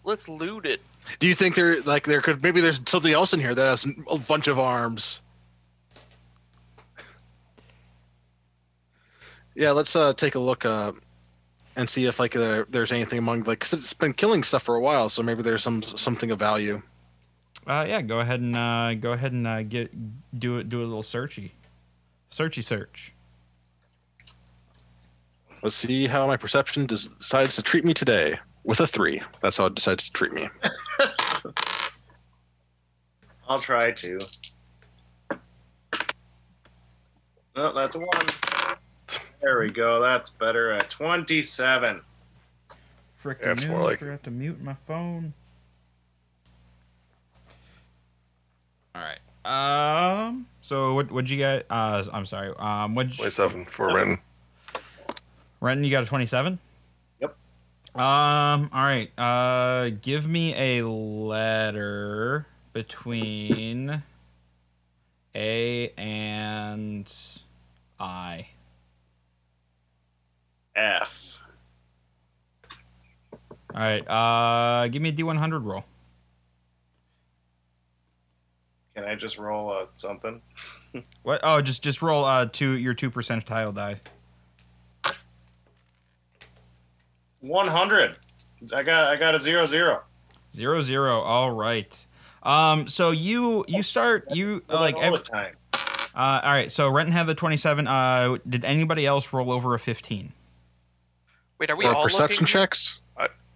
[0.03, 0.83] Let's loot it.
[1.17, 3.87] Do you think there like there could maybe there's something else in here that has
[4.07, 5.23] a bunch of arms?
[9.57, 10.91] Yeah, let's uh, take a look uh,
[11.75, 14.75] and see if like uh, there's anything among like 'cause it's been killing stuff for
[14.75, 16.79] a while, so maybe there's some something of value.
[17.65, 19.89] Uh, yeah, go ahead and uh, go ahead and uh, get
[20.39, 20.69] do it.
[20.69, 21.53] Do a little searchy,
[22.29, 23.13] searchy search.
[25.63, 29.23] Let's see how my perception des- decides to treat me today with a three.
[29.41, 30.47] That's how it decides to treat me.
[33.49, 34.19] I'll try to.
[37.55, 38.27] No, that's a one.
[39.41, 40.01] There we go.
[40.01, 42.01] That's better at 27.
[43.17, 45.33] Frickin' Yeah, it's more like- forgot to mute my phone.
[48.95, 49.19] All right.
[49.45, 50.47] Um.
[50.61, 51.11] So what?
[51.11, 51.65] What'd you get?
[51.69, 52.53] Uh, I'm sorry.
[52.57, 52.95] Um.
[52.95, 53.13] What?
[53.13, 54.19] 27 for Renton.
[55.61, 56.59] Renton, you got a 27.
[57.21, 57.35] Yep.
[57.95, 58.69] Um.
[58.73, 59.11] All right.
[59.17, 59.91] Uh.
[60.01, 64.01] Give me a letter between
[65.35, 67.13] A and
[67.99, 68.47] I.
[70.77, 71.37] F.
[73.73, 74.07] All right.
[74.07, 74.87] Uh.
[74.87, 75.83] Give me a D100 roll.
[78.95, 80.41] Can I just roll uh, something?
[81.21, 81.41] What?
[81.43, 83.99] Oh, just just roll uh two your two percentile die.
[87.41, 88.17] 100.
[88.75, 90.01] I got I got a zero zero.
[90.53, 91.19] Zero zero.
[91.19, 92.05] All right.
[92.41, 92.87] Um.
[92.87, 95.55] So you you start you like all ev- the time.
[96.15, 96.41] uh.
[96.43, 96.71] All right.
[96.71, 97.87] So Renton had the twenty seven.
[97.87, 98.37] Uh.
[98.47, 100.33] Did anybody else roll over a fifteen?
[101.59, 102.47] Wait, are we Or all perception looking?
[102.47, 103.01] checks.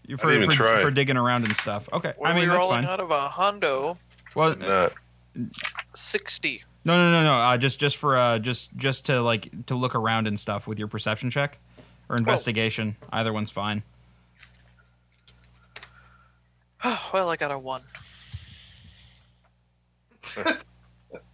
[0.08, 0.82] You I for, didn't even for, try.
[0.82, 1.88] for digging around and stuff.
[1.94, 2.14] Okay.
[2.18, 2.92] Were I mean we that's rolling fine.
[2.92, 3.98] out of a Hondo
[4.36, 4.94] Well, Not.
[5.96, 6.64] 60?
[6.84, 7.34] no, no, no, no.
[7.36, 10.80] Uh, just just for uh just just to like to look around and stuff with
[10.80, 11.60] your perception check
[12.10, 12.98] or investigation.
[13.14, 13.84] Either one's fine.
[17.14, 17.82] well, I got a 1.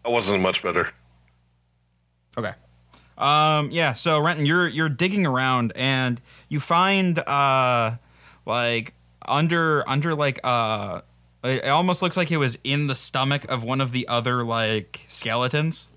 [0.06, 0.90] I wasn't much better.
[2.38, 2.52] Okay.
[3.18, 7.98] Um, yeah, so Renton, you're you're digging around and you find uh
[8.46, 8.94] like
[9.28, 11.02] under under like uh
[11.44, 15.06] it almost looks like it was in the stomach of one of the other like
[15.08, 15.88] skeletons.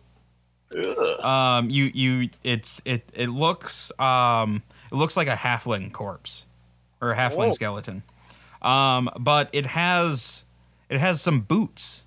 [1.23, 6.47] Um you you it's it it looks um it looks like a halfling corpse
[7.01, 7.53] or a halfling Whoa.
[7.53, 8.03] skeleton.
[8.63, 10.45] Um but it has
[10.89, 12.05] it has some boots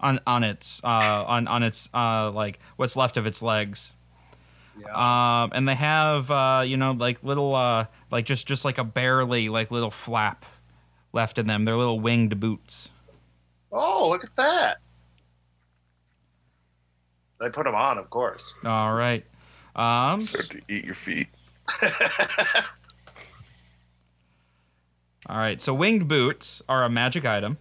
[0.00, 3.94] on on its uh on on its uh like what's left of its legs.
[4.80, 5.42] Yeah.
[5.42, 8.84] Um, and they have uh, you know like little uh, like just just like a
[8.84, 10.44] barely like little flap
[11.12, 11.64] left in them.
[11.64, 12.90] They're little winged boots.
[13.72, 14.78] oh, look at that.
[17.40, 18.54] I put them on, of course.
[18.64, 19.24] All right.
[19.76, 21.28] Um, Start to eat your feet.
[25.28, 27.58] All right, so winged boots are a magic item.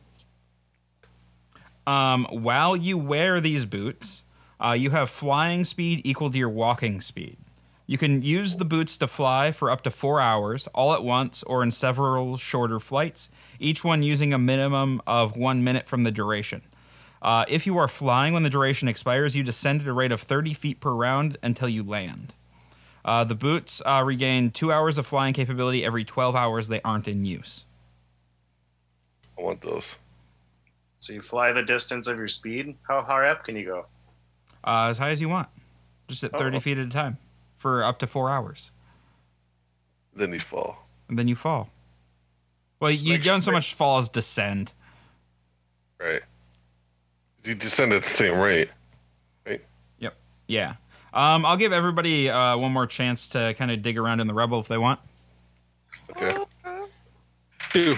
[1.85, 4.23] Um, while you wear these boots,
[4.59, 7.37] uh, you have flying speed equal to your walking speed.
[7.85, 11.41] You can use the boots to fly for up to four hours, all at once,
[11.43, 13.29] or in several shorter flights,
[13.59, 16.63] each one using a minimum of one minute from the duration.
[17.21, 20.21] Uh, if you are flying when the duration expires, you descend at a rate of
[20.21, 22.33] 30 feet per round until you land.
[23.05, 27.07] Uh, the boots uh, regain two hours of flying capability every 12 hours they aren't
[27.07, 27.65] in use.
[29.37, 29.95] I want those.
[30.99, 32.75] So you fly the distance of your speed.
[32.87, 33.85] How high up can you go?
[34.67, 35.47] Uh, as high as you want,
[36.09, 36.59] just at 30 Oh.
[36.59, 37.17] feet at a time
[37.55, 38.71] for up to four hours.
[40.13, 40.87] Then you fall.
[41.07, 41.69] And then you fall.
[42.79, 44.73] Well, Just you make don't so much fall as descend.
[45.99, 46.21] Right.
[47.43, 48.69] You descend at the same rate.
[49.45, 49.63] Right?
[49.99, 50.17] Yep.
[50.47, 50.75] Yeah.
[51.13, 54.33] Um, I'll give everybody uh, one more chance to kind of dig around in the
[54.33, 54.99] rubble if they want.
[56.11, 56.37] Okay.
[57.71, 57.95] Two.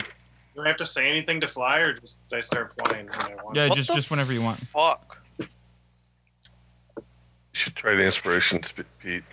[0.56, 3.44] Do I have to say anything to fly, or just I start flying when I
[3.44, 3.56] want?
[3.56, 4.60] Yeah, What just just whenever you want.
[4.68, 5.19] Fuck.
[7.60, 8.62] You should try the inspiration,
[9.04, 9.26] Pete.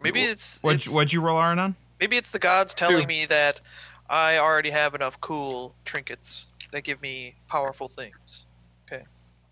[0.00, 1.74] Maybe it's, What'd, it's you- what'd you roll Aaron on?
[1.98, 3.06] maybe it's the gods telling Two.
[3.08, 3.60] me that
[4.08, 8.44] I already have enough cool trinkets that give me powerful things.
[8.86, 9.02] Okay.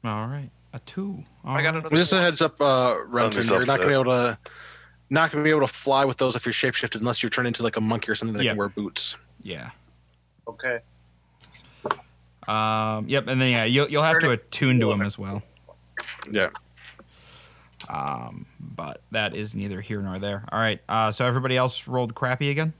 [0.04, 0.48] All right.
[0.74, 1.24] A two.
[1.44, 1.80] All I got right.
[1.80, 1.96] another.
[1.96, 3.40] Just a heads up, uh, Renton.
[3.42, 4.38] yourself You're not gonna be able to,
[5.11, 7.64] not gonna be able to fly with those if you're shapeshifted unless you're turned into
[7.64, 8.52] like a monkey or something that Yeah.
[8.52, 9.16] can wear boots.
[9.42, 9.70] Yeah.
[10.46, 10.78] Okay.
[12.46, 13.26] Um, yep.
[13.26, 15.42] And then, yeah, you'll, you'll have to attune to him as well.
[16.30, 16.50] Yeah.
[17.88, 20.44] Um, but that is neither here nor there.
[20.50, 20.80] All right.
[20.88, 22.72] Uh, so everybody else rolled crappy again?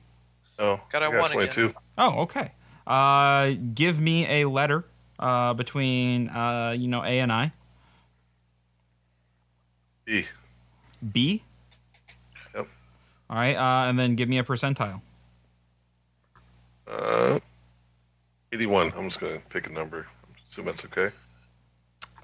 [0.58, 1.74] Oh, Got a I got one again.
[1.98, 2.52] Oh, okay.
[2.86, 4.84] Uh, give me a letter
[5.18, 7.52] uh, between, uh, you know, A and I.
[10.08, 10.24] E.
[11.12, 11.42] B?
[12.54, 12.68] Yep.
[13.28, 13.56] All right.
[13.56, 15.00] Uh, and then give me a percentile.
[16.88, 17.38] Uh,
[18.52, 18.92] 81.
[18.96, 20.06] I'm just going to pick a number.
[20.24, 21.10] I Assume that's okay.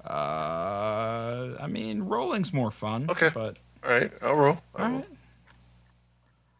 [0.05, 3.07] Uh, I mean, rolling's more fun.
[3.09, 3.29] Okay.
[3.33, 4.11] But All right.
[4.21, 4.57] I'll roll.
[4.75, 5.05] I'll all roll.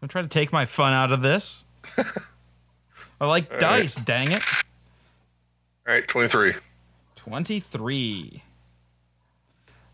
[0.02, 1.66] I'm trying to take my fun out of this.
[3.22, 3.60] I like All right.
[3.60, 4.44] dice, dang it.
[5.88, 6.08] All right.
[6.08, 6.54] 23.
[7.16, 8.44] 23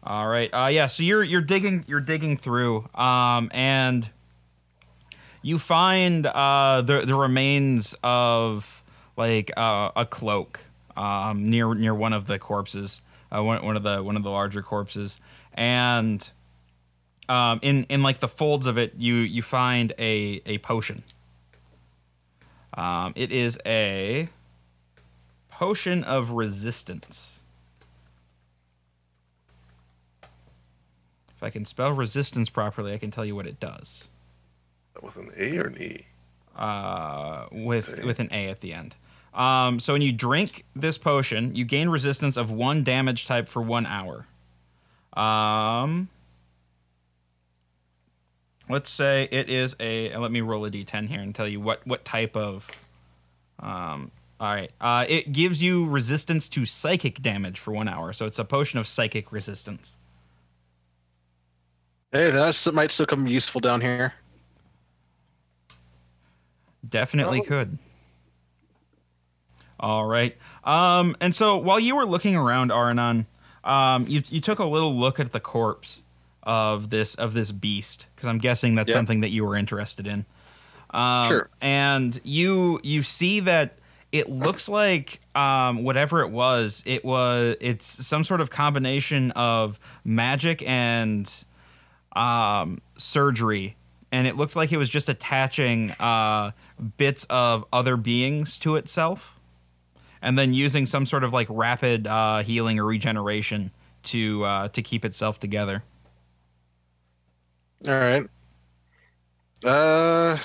[0.01, 4.09] all right uh yeah so you're you're digging you're digging through um and
[5.43, 8.83] you find uh the the remains of
[9.15, 10.61] like uh, a cloak
[10.97, 13.01] um near near one of the corpses
[13.31, 15.19] uh one, one of the one of the larger corpses
[15.53, 16.31] and
[17.27, 21.03] um in in like the folds of it you you find a a potion
[22.75, 24.29] um it is a
[25.49, 27.39] potion of resistance
[31.39, 34.09] If I can spell resistance properly, I can tell you what it does.
[35.01, 36.05] With an A or an E?
[36.53, 38.97] Uh, with with an A at the end.
[39.33, 43.61] Um, so when you drink this potion, you gain resistance of one damage type for
[43.61, 44.25] one hour.
[45.13, 46.09] Um,
[48.69, 50.15] let's say it is a.
[50.17, 52.87] Let me roll a d10 here and tell you what what type of.
[53.59, 54.71] Um, all right.
[54.79, 58.79] Uh, it gives you resistance to psychic damage for one hour, so it's a potion
[58.79, 59.97] of psychic resistance.
[62.11, 64.13] Hey, that might still come useful down here.
[66.87, 67.43] Definitely Oh.
[67.43, 67.77] could.
[69.79, 70.37] All right.
[70.63, 73.25] Um, and so while you were looking around Aranon,
[73.63, 76.03] um, you you took a little look at the corpse
[76.43, 78.95] of this of this beast because I'm guessing that's Yeah.
[78.95, 80.25] something that you were interested in.
[80.91, 81.49] Um, Sure.
[81.61, 83.77] And you you see that
[84.11, 89.79] it looks like um, whatever it was, it was it's some sort of combination of
[90.03, 91.31] magic and
[92.13, 93.75] um, surgery,
[94.11, 96.51] and it looked like it was just attaching uh,
[96.97, 99.38] bits of other beings to itself,
[100.21, 103.71] and then using some sort of like rapid uh, healing or regeneration
[104.03, 105.83] to uh, to keep itself together.
[107.87, 108.23] All right.
[109.63, 110.37] Uh,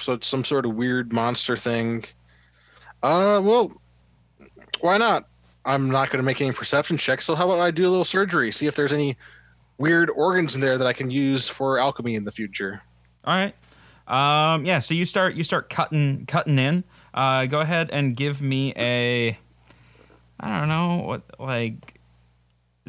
[0.00, 2.04] so it's some sort of weird monster thing.
[3.02, 3.72] Uh, well,
[4.80, 5.24] why not?
[5.64, 7.26] I'm not going to make any perception checks.
[7.26, 9.16] So how about I do a little surgery, see if there's any
[9.76, 12.82] weird organs in there that I can use for alchemy in the future.
[13.24, 13.54] All right.
[14.06, 14.78] Um, yeah.
[14.78, 16.84] So you start you start cutting cutting in.
[17.18, 19.36] Uh, go ahead and give me a
[20.38, 22.00] I don't know what like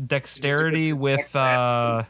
[0.06, 2.03] dexterity with uh,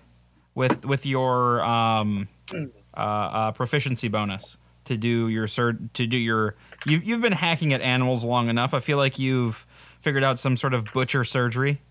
[0.53, 6.57] with with your um, uh, uh, proficiency bonus to do your sur- to do your
[6.85, 8.73] you've you've been hacking at animals long enough.
[8.73, 9.65] I feel like you've
[10.01, 11.81] figured out some sort of butcher surgery.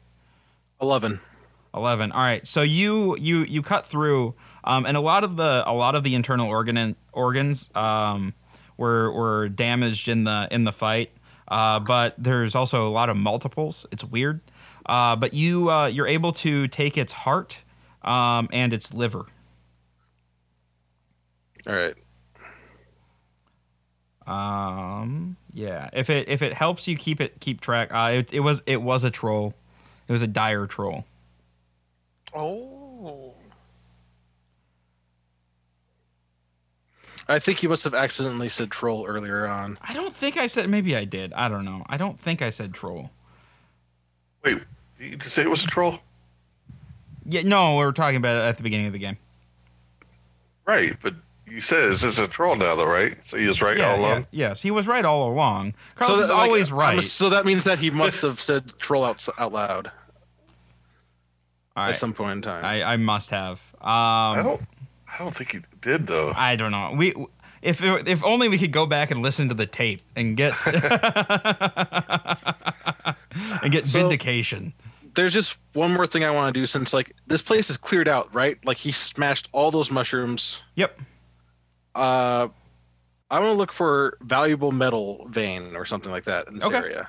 [0.78, 1.20] Eleven.
[1.74, 4.34] 11 all right so you you you cut through
[4.64, 8.32] um, and a lot of the a lot of the internal organ organs um,
[8.78, 11.10] were were damaged in the in the fight.
[11.46, 13.86] Uh, but there's also a lot of multiples.
[13.90, 14.40] It's weird.
[14.86, 17.62] Uh, but you uh, you're able to take its heart
[18.02, 19.26] um, and its liver.
[21.66, 21.94] All right.
[24.26, 25.90] um, yeah.
[25.92, 28.80] If it if it helps you keep it keep track uh, it, it was it
[28.80, 29.55] was a troll.
[30.06, 31.05] It was a dire troll.
[32.34, 32.77] Oh.
[37.28, 39.78] I think you must have accidentally said troll earlier on.
[39.82, 42.50] I don't think I said maybe I did I don't know I don't think I
[42.50, 43.10] said troll
[44.44, 44.59] Wait,
[44.98, 45.98] did you just say it was a troll?
[47.26, 49.18] Yeah, no, we were talking about it at the beginning of the game.
[50.64, 51.14] Right, but
[51.46, 53.16] you said it's just a troll now, though, right?
[53.26, 54.26] So he was right yeah, all yeah, along.
[54.30, 55.74] yes, he was right all along.
[55.96, 57.05] Carlos is that- like, always I'm- right.
[57.05, 59.90] So that means that he must have said troll out out loud
[61.76, 62.64] All at some point in time.
[62.64, 63.60] I, I must have.
[63.80, 64.62] Um, I I don't.
[65.12, 66.32] I don't think he did though.
[66.36, 66.93] I don't, know.
[66.97, 67.14] We
[67.62, 70.52] if if only we could go back and listen to the tape and get
[73.62, 74.72] and get So- vindication.
[75.14, 78.06] There's just one more thing I want to do since like this place is cleared
[78.06, 78.56] out, right?
[78.64, 80.62] Like he smashed all those mushrooms.
[80.76, 81.01] Yep.
[81.97, 82.47] Uh,
[83.30, 86.76] I want to look for valuable metal vein or something like that in this Okay.
[86.76, 87.09] area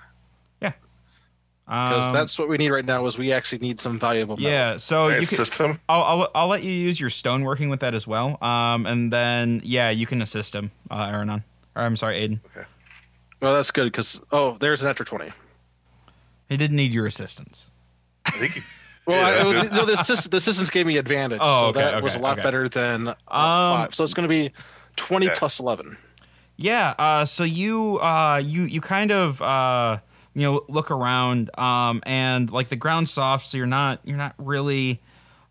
[1.69, 3.05] because Um, that's what we need right now.
[3.05, 4.51] Is we actually need some valuable metal.
[4.51, 4.77] yeah.
[4.77, 5.35] So Right, you can.
[5.41, 5.79] assist him.
[5.87, 8.43] I'll, I'll I'll let you use your stone working with that as well.
[8.43, 11.43] Um, and then yeah, you can assist him, uh, Aranon.
[11.75, 12.39] Or I'm sorry, Aiden.
[12.57, 12.65] okay
[13.39, 15.31] Well, that's good because oh, there's an extra twenty.
[16.49, 17.69] He didn't need your assistance.
[18.25, 18.61] I think he.
[19.07, 19.41] Well, Yeah.
[19.41, 22.13] it was, no, the, assist, the assistants gave me advantage, Oh, so okay, that was
[22.15, 22.43] a lot okay.
[22.43, 23.95] better than uh, Um, five.
[23.95, 24.51] So it's going to be
[24.97, 25.35] twenty Okay.
[25.39, 25.97] plus eleven.
[26.57, 29.97] Yeah, uh, so you uh, you you kind of uh,
[30.33, 34.35] you know look around um, and like the ground's soft, so you're not you're not
[34.37, 35.01] really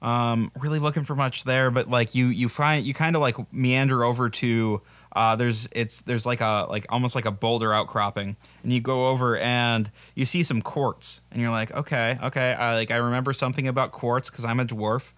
[0.00, 3.52] um, really looking for much there, but like you you find you kind of like
[3.52, 4.80] meander over to
[5.14, 9.06] uh, there's it's there's like a like almost like a boulder outcropping, and you go
[9.06, 13.32] over and you see some quartz, and you're like okay okay I like I remember
[13.32, 15.12] something about quartz because I'm a dwarf.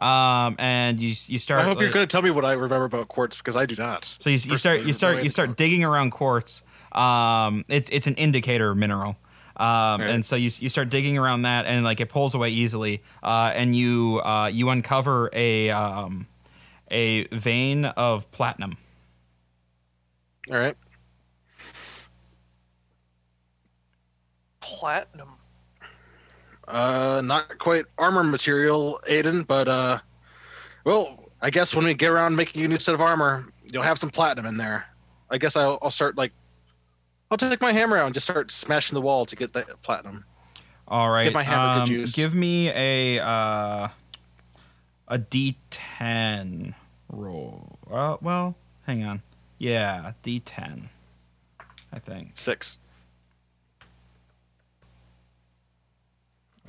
[0.00, 1.62] Um, and you you start.
[1.62, 3.76] I hope you're going to tell me what I remember about quartz because I do
[3.76, 4.04] not.
[4.04, 6.62] so you, you start you start you start digging around quartz.
[6.92, 9.16] Um, it's it's an indicator mineral.
[9.56, 10.10] Um, Right.
[10.10, 13.02] and so you, you start digging around that, and like it pulls away easily.
[13.22, 16.26] Uh, and you uh, you uncover a um,
[16.90, 18.78] a vein of platinum.
[20.50, 20.76] All right.
[24.60, 25.30] Platinum.
[26.68, 29.98] Uh, not quite armor material, Aiden, but uh,
[30.84, 33.98] well, I guess when we get around making a new set of armor, you'll have
[33.98, 34.86] some platinum in there.
[35.30, 36.32] I guess I'll, I'll start like,
[37.30, 40.24] I'll take my hammer out and just start smashing the wall to get that platinum.
[40.88, 41.32] All right.
[41.32, 42.12] my hammer good um, use.
[42.16, 43.88] Give me a uh,
[45.06, 46.74] a D10
[47.08, 47.78] roll.
[47.88, 49.22] Uh, well, hang on.
[49.58, 50.88] Yeah, D10.
[51.92, 52.32] I think.
[52.34, 52.78] Six.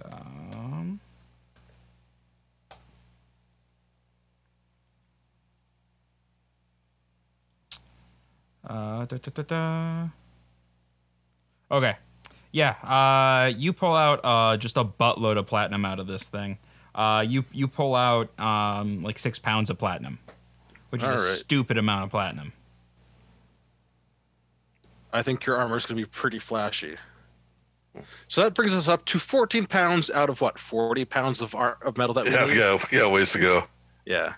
[0.03, 0.99] Um,
[8.67, 10.07] uh, da, da, da, da.
[11.71, 11.95] Okay.
[12.51, 12.71] Yeah.
[12.83, 16.57] Uh, you pull out uh, just a buttload of platinum out of this thing.
[16.93, 20.19] Uh, you you pull out um, like six pounds of platinum,
[20.89, 21.23] which is a All right.
[21.25, 22.51] stupid amount of platinum.
[25.13, 26.97] I think your armor is going to be pretty flashy.
[28.29, 30.57] So that brings us up to 14 pounds out of what?
[30.57, 32.57] 40 pounds of ar- of metal that we Yeah, need.
[32.57, 33.07] yeah, yeah.
[33.07, 33.67] Ways to go.
[34.05, 34.33] Yeah.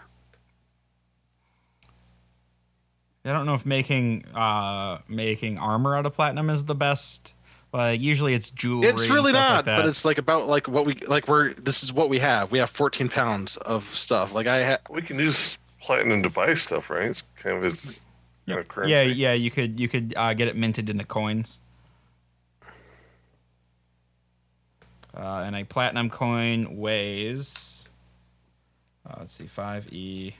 [3.25, 7.33] I don't know if making uh, making armor out of platinum is the best.
[7.71, 8.89] Like usually it's jewelry.
[8.89, 9.77] It's really and stuff not, like that.
[9.77, 11.27] but it's like about like what we like.
[11.27, 12.51] We're this is what we have.
[12.51, 14.33] We have 14 pounds of stuff.
[14.33, 17.09] Like I ha- We can use platinum to buy stuff, right?
[17.09, 18.01] It's kind of his
[18.47, 18.93] kind of currency.
[18.93, 21.59] Yeah, yeah, you could you could uh, get it minted into coins.
[25.15, 27.85] Uh, and a platinum coin weighs.
[29.07, 30.35] Uh, let's see, five e.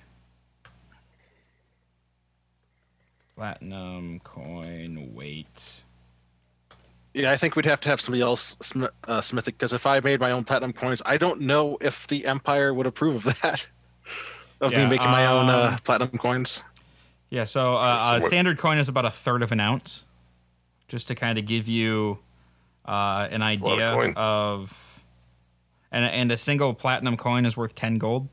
[3.35, 5.83] Platinum coin weight.
[7.13, 7.31] yeah.
[7.31, 9.99] I think we'd have to have somebody else sm- uh, smith it because if I
[10.01, 13.67] made my own platinum coins, I don't know if the Empire would approve of that.
[14.61, 16.63] of Yeah, me making my own uh, um, platinum coins.
[17.29, 17.77] Yeah, so uh,
[18.17, 20.03] a what- standard coin is about a third of an ounce,
[20.87, 22.19] just to kind of give you
[22.85, 25.03] uh, an lot of idea of,
[25.91, 28.27] and and a single platinum coin is worth ten gold.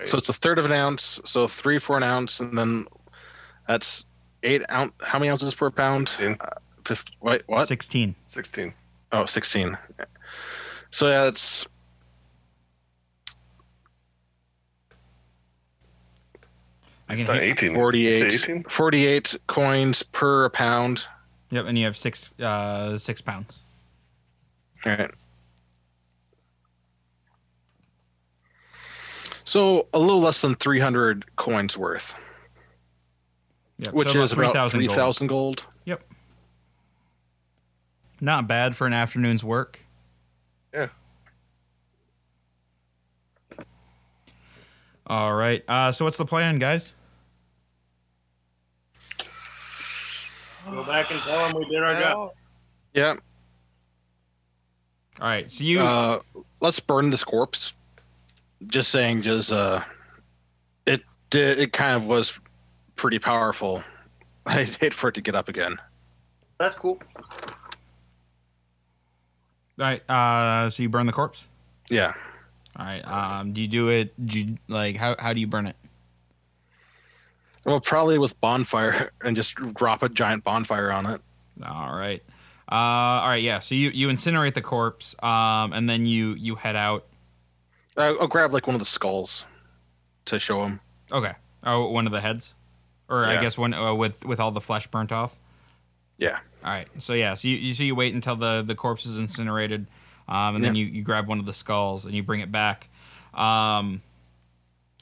[0.00, 0.08] Right.
[0.08, 1.20] So it's a third of an ounce.
[1.24, 2.86] So three for an ounce, and then
[3.68, 4.04] that's
[4.42, 4.92] eight ounce.
[5.02, 6.08] How many ounces per pound?
[6.08, 6.36] Fifteen.
[6.40, 6.48] Uh,
[6.86, 7.68] Fif- wait, what?
[7.68, 8.14] 16.
[8.26, 8.72] 16.
[9.12, 9.76] Oh, 16.
[10.90, 11.66] So yeah, it's
[17.08, 17.74] I can It's not hit, 18.
[17.74, 18.64] 48, 18?
[18.76, 21.04] 48 coins per pound.
[21.50, 23.60] Yep, and you have six uh six pounds.
[24.86, 25.10] All right.
[29.50, 32.14] So a little less than 300 coins worth,
[33.78, 34.90] Yep, which so is about 3,000 gold.
[34.90, 35.64] 3,000 gold.
[38.20, 39.80] Not bad for an afternoon's work.
[40.72, 40.86] Yeah.
[45.08, 45.64] All right.
[45.66, 46.94] Uh, so what's the plan, guys?
[50.70, 52.16] Go back and tell them we did our job.
[52.16, 52.34] Well,
[52.94, 53.16] Yeah.
[55.20, 55.50] All right.
[55.50, 56.20] So you Uh,
[56.60, 57.72] let's burn this corpse.
[58.66, 59.80] Just saying, just uh,
[60.86, 61.58] it did.
[61.58, 62.38] It kind of was
[62.96, 63.82] pretty powerful.
[64.46, 65.78] I'd hate for it to get up again.
[66.58, 66.98] That's cool.
[67.16, 67.46] all
[69.78, 70.08] right.
[70.10, 71.48] Uh, so you burn the corpse.
[71.88, 72.12] Yeah.
[72.76, 73.00] All right.
[73.00, 74.14] Um, do you do it?
[74.24, 75.76] Do you, like how how do you burn it?
[77.64, 81.20] Well, probably with bonfire and just drop a giant bonfire on it.
[81.64, 82.22] All right.
[82.70, 83.42] Uh, all right.
[83.42, 83.58] Yeah.
[83.58, 85.14] So you you incinerate the corpse.
[85.22, 87.06] Um, and then you you head out.
[87.96, 89.44] I'll, I'll grab like one of the skulls
[90.26, 90.80] to show him.
[91.12, 91.32] Okay.
[91.64, 92.54] Oh, one of the heads,
[93.08, 95.38] or I guess one uh, with with all the flesh burnt off.
[96.16, 96.38] Yeah.
[96.64, 96.88] All right.
[96.98, 97.34] So yeah.
[97.34, 99.86] So you, you so you wait until the the corpse is incinerated,
[100.28, 102.88] um, and then you you grab one of the skulls and you bring it back.
[103.34, 104.02] Um,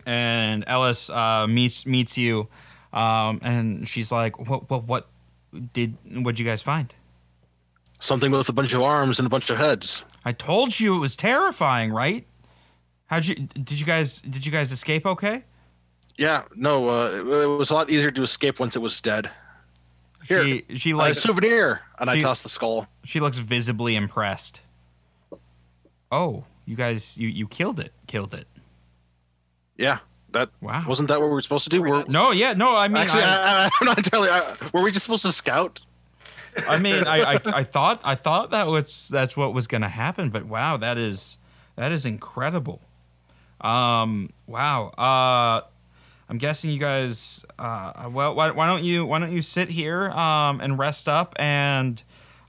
[0.06, 2.48] and Ellis uh, meets meets you,
[2.92, 5.08] um, and she's like, "What what what
[5.72, 6.92] did what'd you guys find?"
[8.00, 10.04] Something with a bunch of arms and a bunch of heads.
[10.24, 12.26] I told you it was terrifying, right?
[13.08, 15.42] How'd you did you guys did you guys escape okay?
[16.16, 19.30] Yeah, no, uh, it, it was a lot easier to escape once it was dead.
[20.26, 22.86] Here, she she Like a souvenir, and I she- tossed the skull.
[23.04, 24.62] she looks visibly impressed.
[26.10, 27.92] Oh, you guys you you killed it.
[28.06, 28.46] Killed it.
[29.76, 29.98] Yeah,
[30.32, 30.84] that Wow.
[30.88, 31.82] wasn't that what we were supposed to do.
[31.82, 34.28] We're, No, yeah, no, I mean actually, I, I, I, I'm not entirely.
[34.28, 34.40] I,
[34.72, 35.80] were we just supposed to scout?
[36.66, 39.88] I mean I, I I thought I thought that was that's what was going to
[39.88, 41.38] happen, but wow, that is
[41.76, 42.80] that is incredible.
[43.60, 44.88] Um wow.
[44.98, 45.62] Uh
[46.28, 50.10] I'm guessing you guys uh well why, why don't you why don't you sit here
[50.10, 52.02] um and rest up and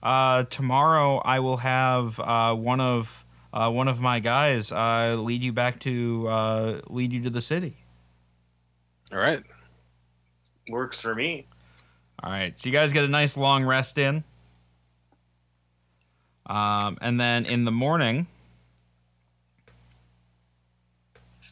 [0.03, 5.41] uh tomorrow I will have uh one of uh, one of my guys uh, lead
[5.41, 7.77] you back to uh, lead you to the city.
[9.11, 9.41] All right.
[10.69, 11.47] Works for me.
[12.21, 14.23] All right, so you guys get a nice long rest in,
[16.45, 18.27] um, and then in the morning.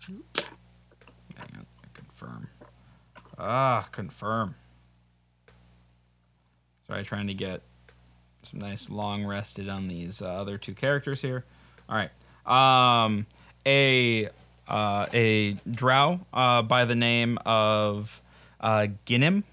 [0.06, 0.24] Hang
[1.56, 2.50] on, confirm.
[3.38, 4.56] Ah, confirm.
[6.88, 7.62] Sorry, trying to get
[8.42, 11.44] some nice long rested on these uh, other two characters here.
[11.90, 13.26] All right, um,
[13.66, 14.30] a
[14.68, 18.22] uh, a drow uh, by the name of
[18.60, 19.44] uh, Ginnim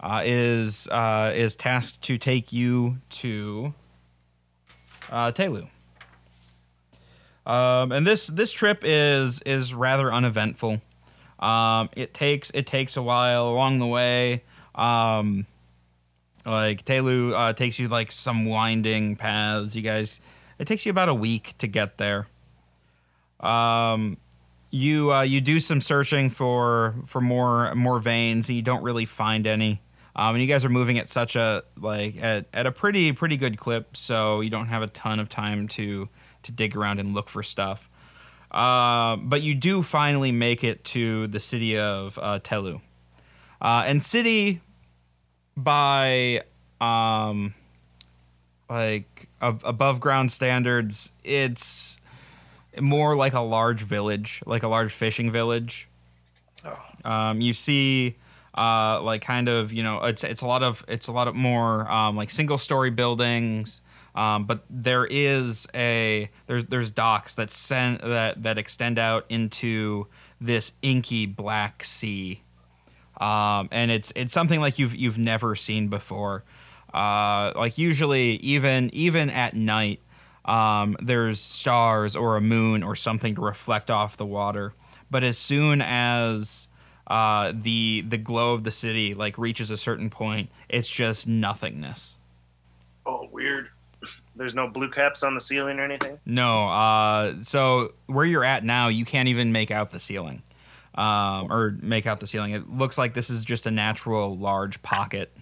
[0.00, 3.74] uh, is uh, is tasked to take you to
[5.10, 5.68] uh, Telu.
[7.46, 10.82] Um, and this this trip is is rather uneventful.
[11.38, 14.44] Um, it takes it takes a while along the way.
[14.74, 15.46] Um,
[16.44, 19.76] like Telu uh, takes you like some winding paths.
[19.76, 20.20] You guys,
[20.58, 22.28] it takes you about a week to get there.
[23.40, 24.16] Um,
[24.70, 29.06] you uh, you do some searching for for more more veins, and you don't really
[29.06, 29.82] find any.
[30.16, 33.36] Um, and you guys are moving at such a like at, at a pretty pretty
[33.36, 36.08] good clip, so you don't have a ton of time to
[36.42, 37.87] to dig around and look for stuff.
[38.50, 42.80] Uh, but you do finally make it to the city of uh, Telu,
[43.60, 44.60] uh, and city
[45.56, 46.42] by
[46.80, 47.54] um,
[48.70, 51.98] like ab- above ground standards, it's
[52.80, 55.88] more like a large village, like a large fishing village.
[57.04, 58.16] Um, you see,
[58.56, 61.34] uh, like kind of, you know, it's it's a lot of it's a lot of
[61.34, 63.82] more um, like single story buildings.
[64.18, 70.08] Um, but there is a there's there's docks that send that that extend out into
[70.40, 72.42] this inky black sea,
[73.20, 76.42] um, and it's it's something like you've you've never seen before.
[76.92, 80.00] Uh, like usually, even even at night,
[80.44, 84.74] um, there's stars or a moon or something to reflect off the water.
[85.08, 86.66] But as soon as
[87.06, 92.16] uh, the the glow of the city like reaches a certain point, it's just nothingness.
[93.06, 93.70] Oh, weird.
[94.38, 96.18] There's no blue caps on the ceiling or anything.
[96.24, 100.42] No, uh, so where you're at now, you can't even make out the ceiling,
[100.94, 102.52] um, or make out the ceiling.
[102.52, 105.36] It looks like this is just a natural large pocket.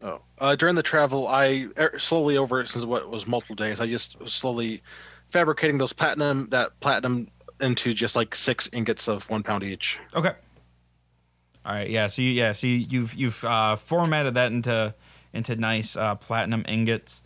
[0.00, 3.86] Oh, uh, during the travel, I er, slowly over since what was multiple days, I
[3.86, 4.82] just was slowly
[5.28, 7.28] fabricating those platinum that platinum
[7.60, 9.98] into just like six ingots of one pound each.
[10.14, 10.32] Okay.
[11.66, 11.90] All right.
[11.90, 12.06] Yeah.
[12.06, 12.52] So you, yeah.
[12.52, 14.94] So you, you've you've uh, formatted that into
[15.32, 17.22] into nice uh, platinum ingots.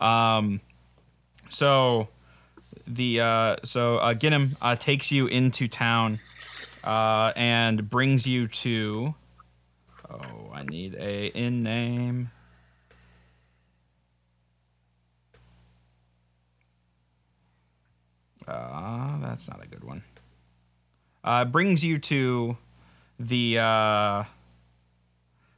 [0.00, 0.60] Um,
[1.48, 2.08] so
[2.86, 6.20] the uh, so uh, Ginham uh, takes you into town
[6.84, 9.14] uh, and brings you to.
[10.10, 12.30] Oh, I need a in name.
[18.48, 20.02] Uh, that's not a good one.
[21.22, 22.56] Uh, brings you to
[23.18, 24.24] the uh,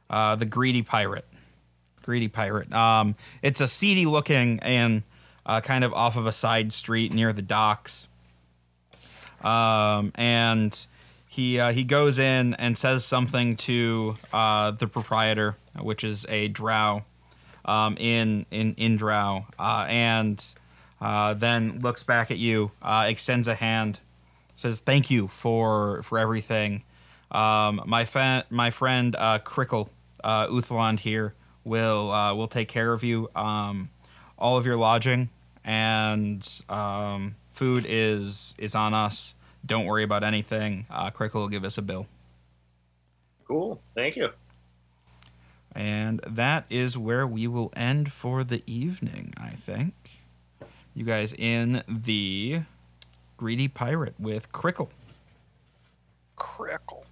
[0.09, 1.25] uh, the greedy pirate.
[2.03, 2.71] Greedy pirate.
[2.71, 5.03] Um, it's a seedy looking and
[5.45, 8.07] uh, kind of off of a side street near the docks.
[9.41, 10.85] Um, and
[11.27, 16.47] he uh, he goes in and says something to uh, the proprietor, which is a
[16.47, 17.03] drow
[17.65, 20.43] um, in in in drow, uh, and
[21.01, 23.99] uh, then looks back at you, uh, extends a hand,
[24.55, 26.83] says thank you for for everything.
[27.31, 29.89] Um, my fa- my friend Crickle
[30.23, 33.29] uh, Uthland here will uh, will take care of you.
[33.35, 33.89] Um,
[34.37, 35.29] all of your lodging
[35.63, 39.35] and um, food is is on us.
[39.65, 40.85] Don't worry about anything.
[40.89, 42.07] Uh, Crickle will give us a bill.
[43.47, 43.81] Cool.
[43.95, 44.29] Thank you.
[45.75, 49.93] And that is where we will end for the evening, I think.
[50.93, 52.61] You guys in the
[53.37, 54.91] Greedy Pirate with Crickle.
[56.35, 57.02] Crackle.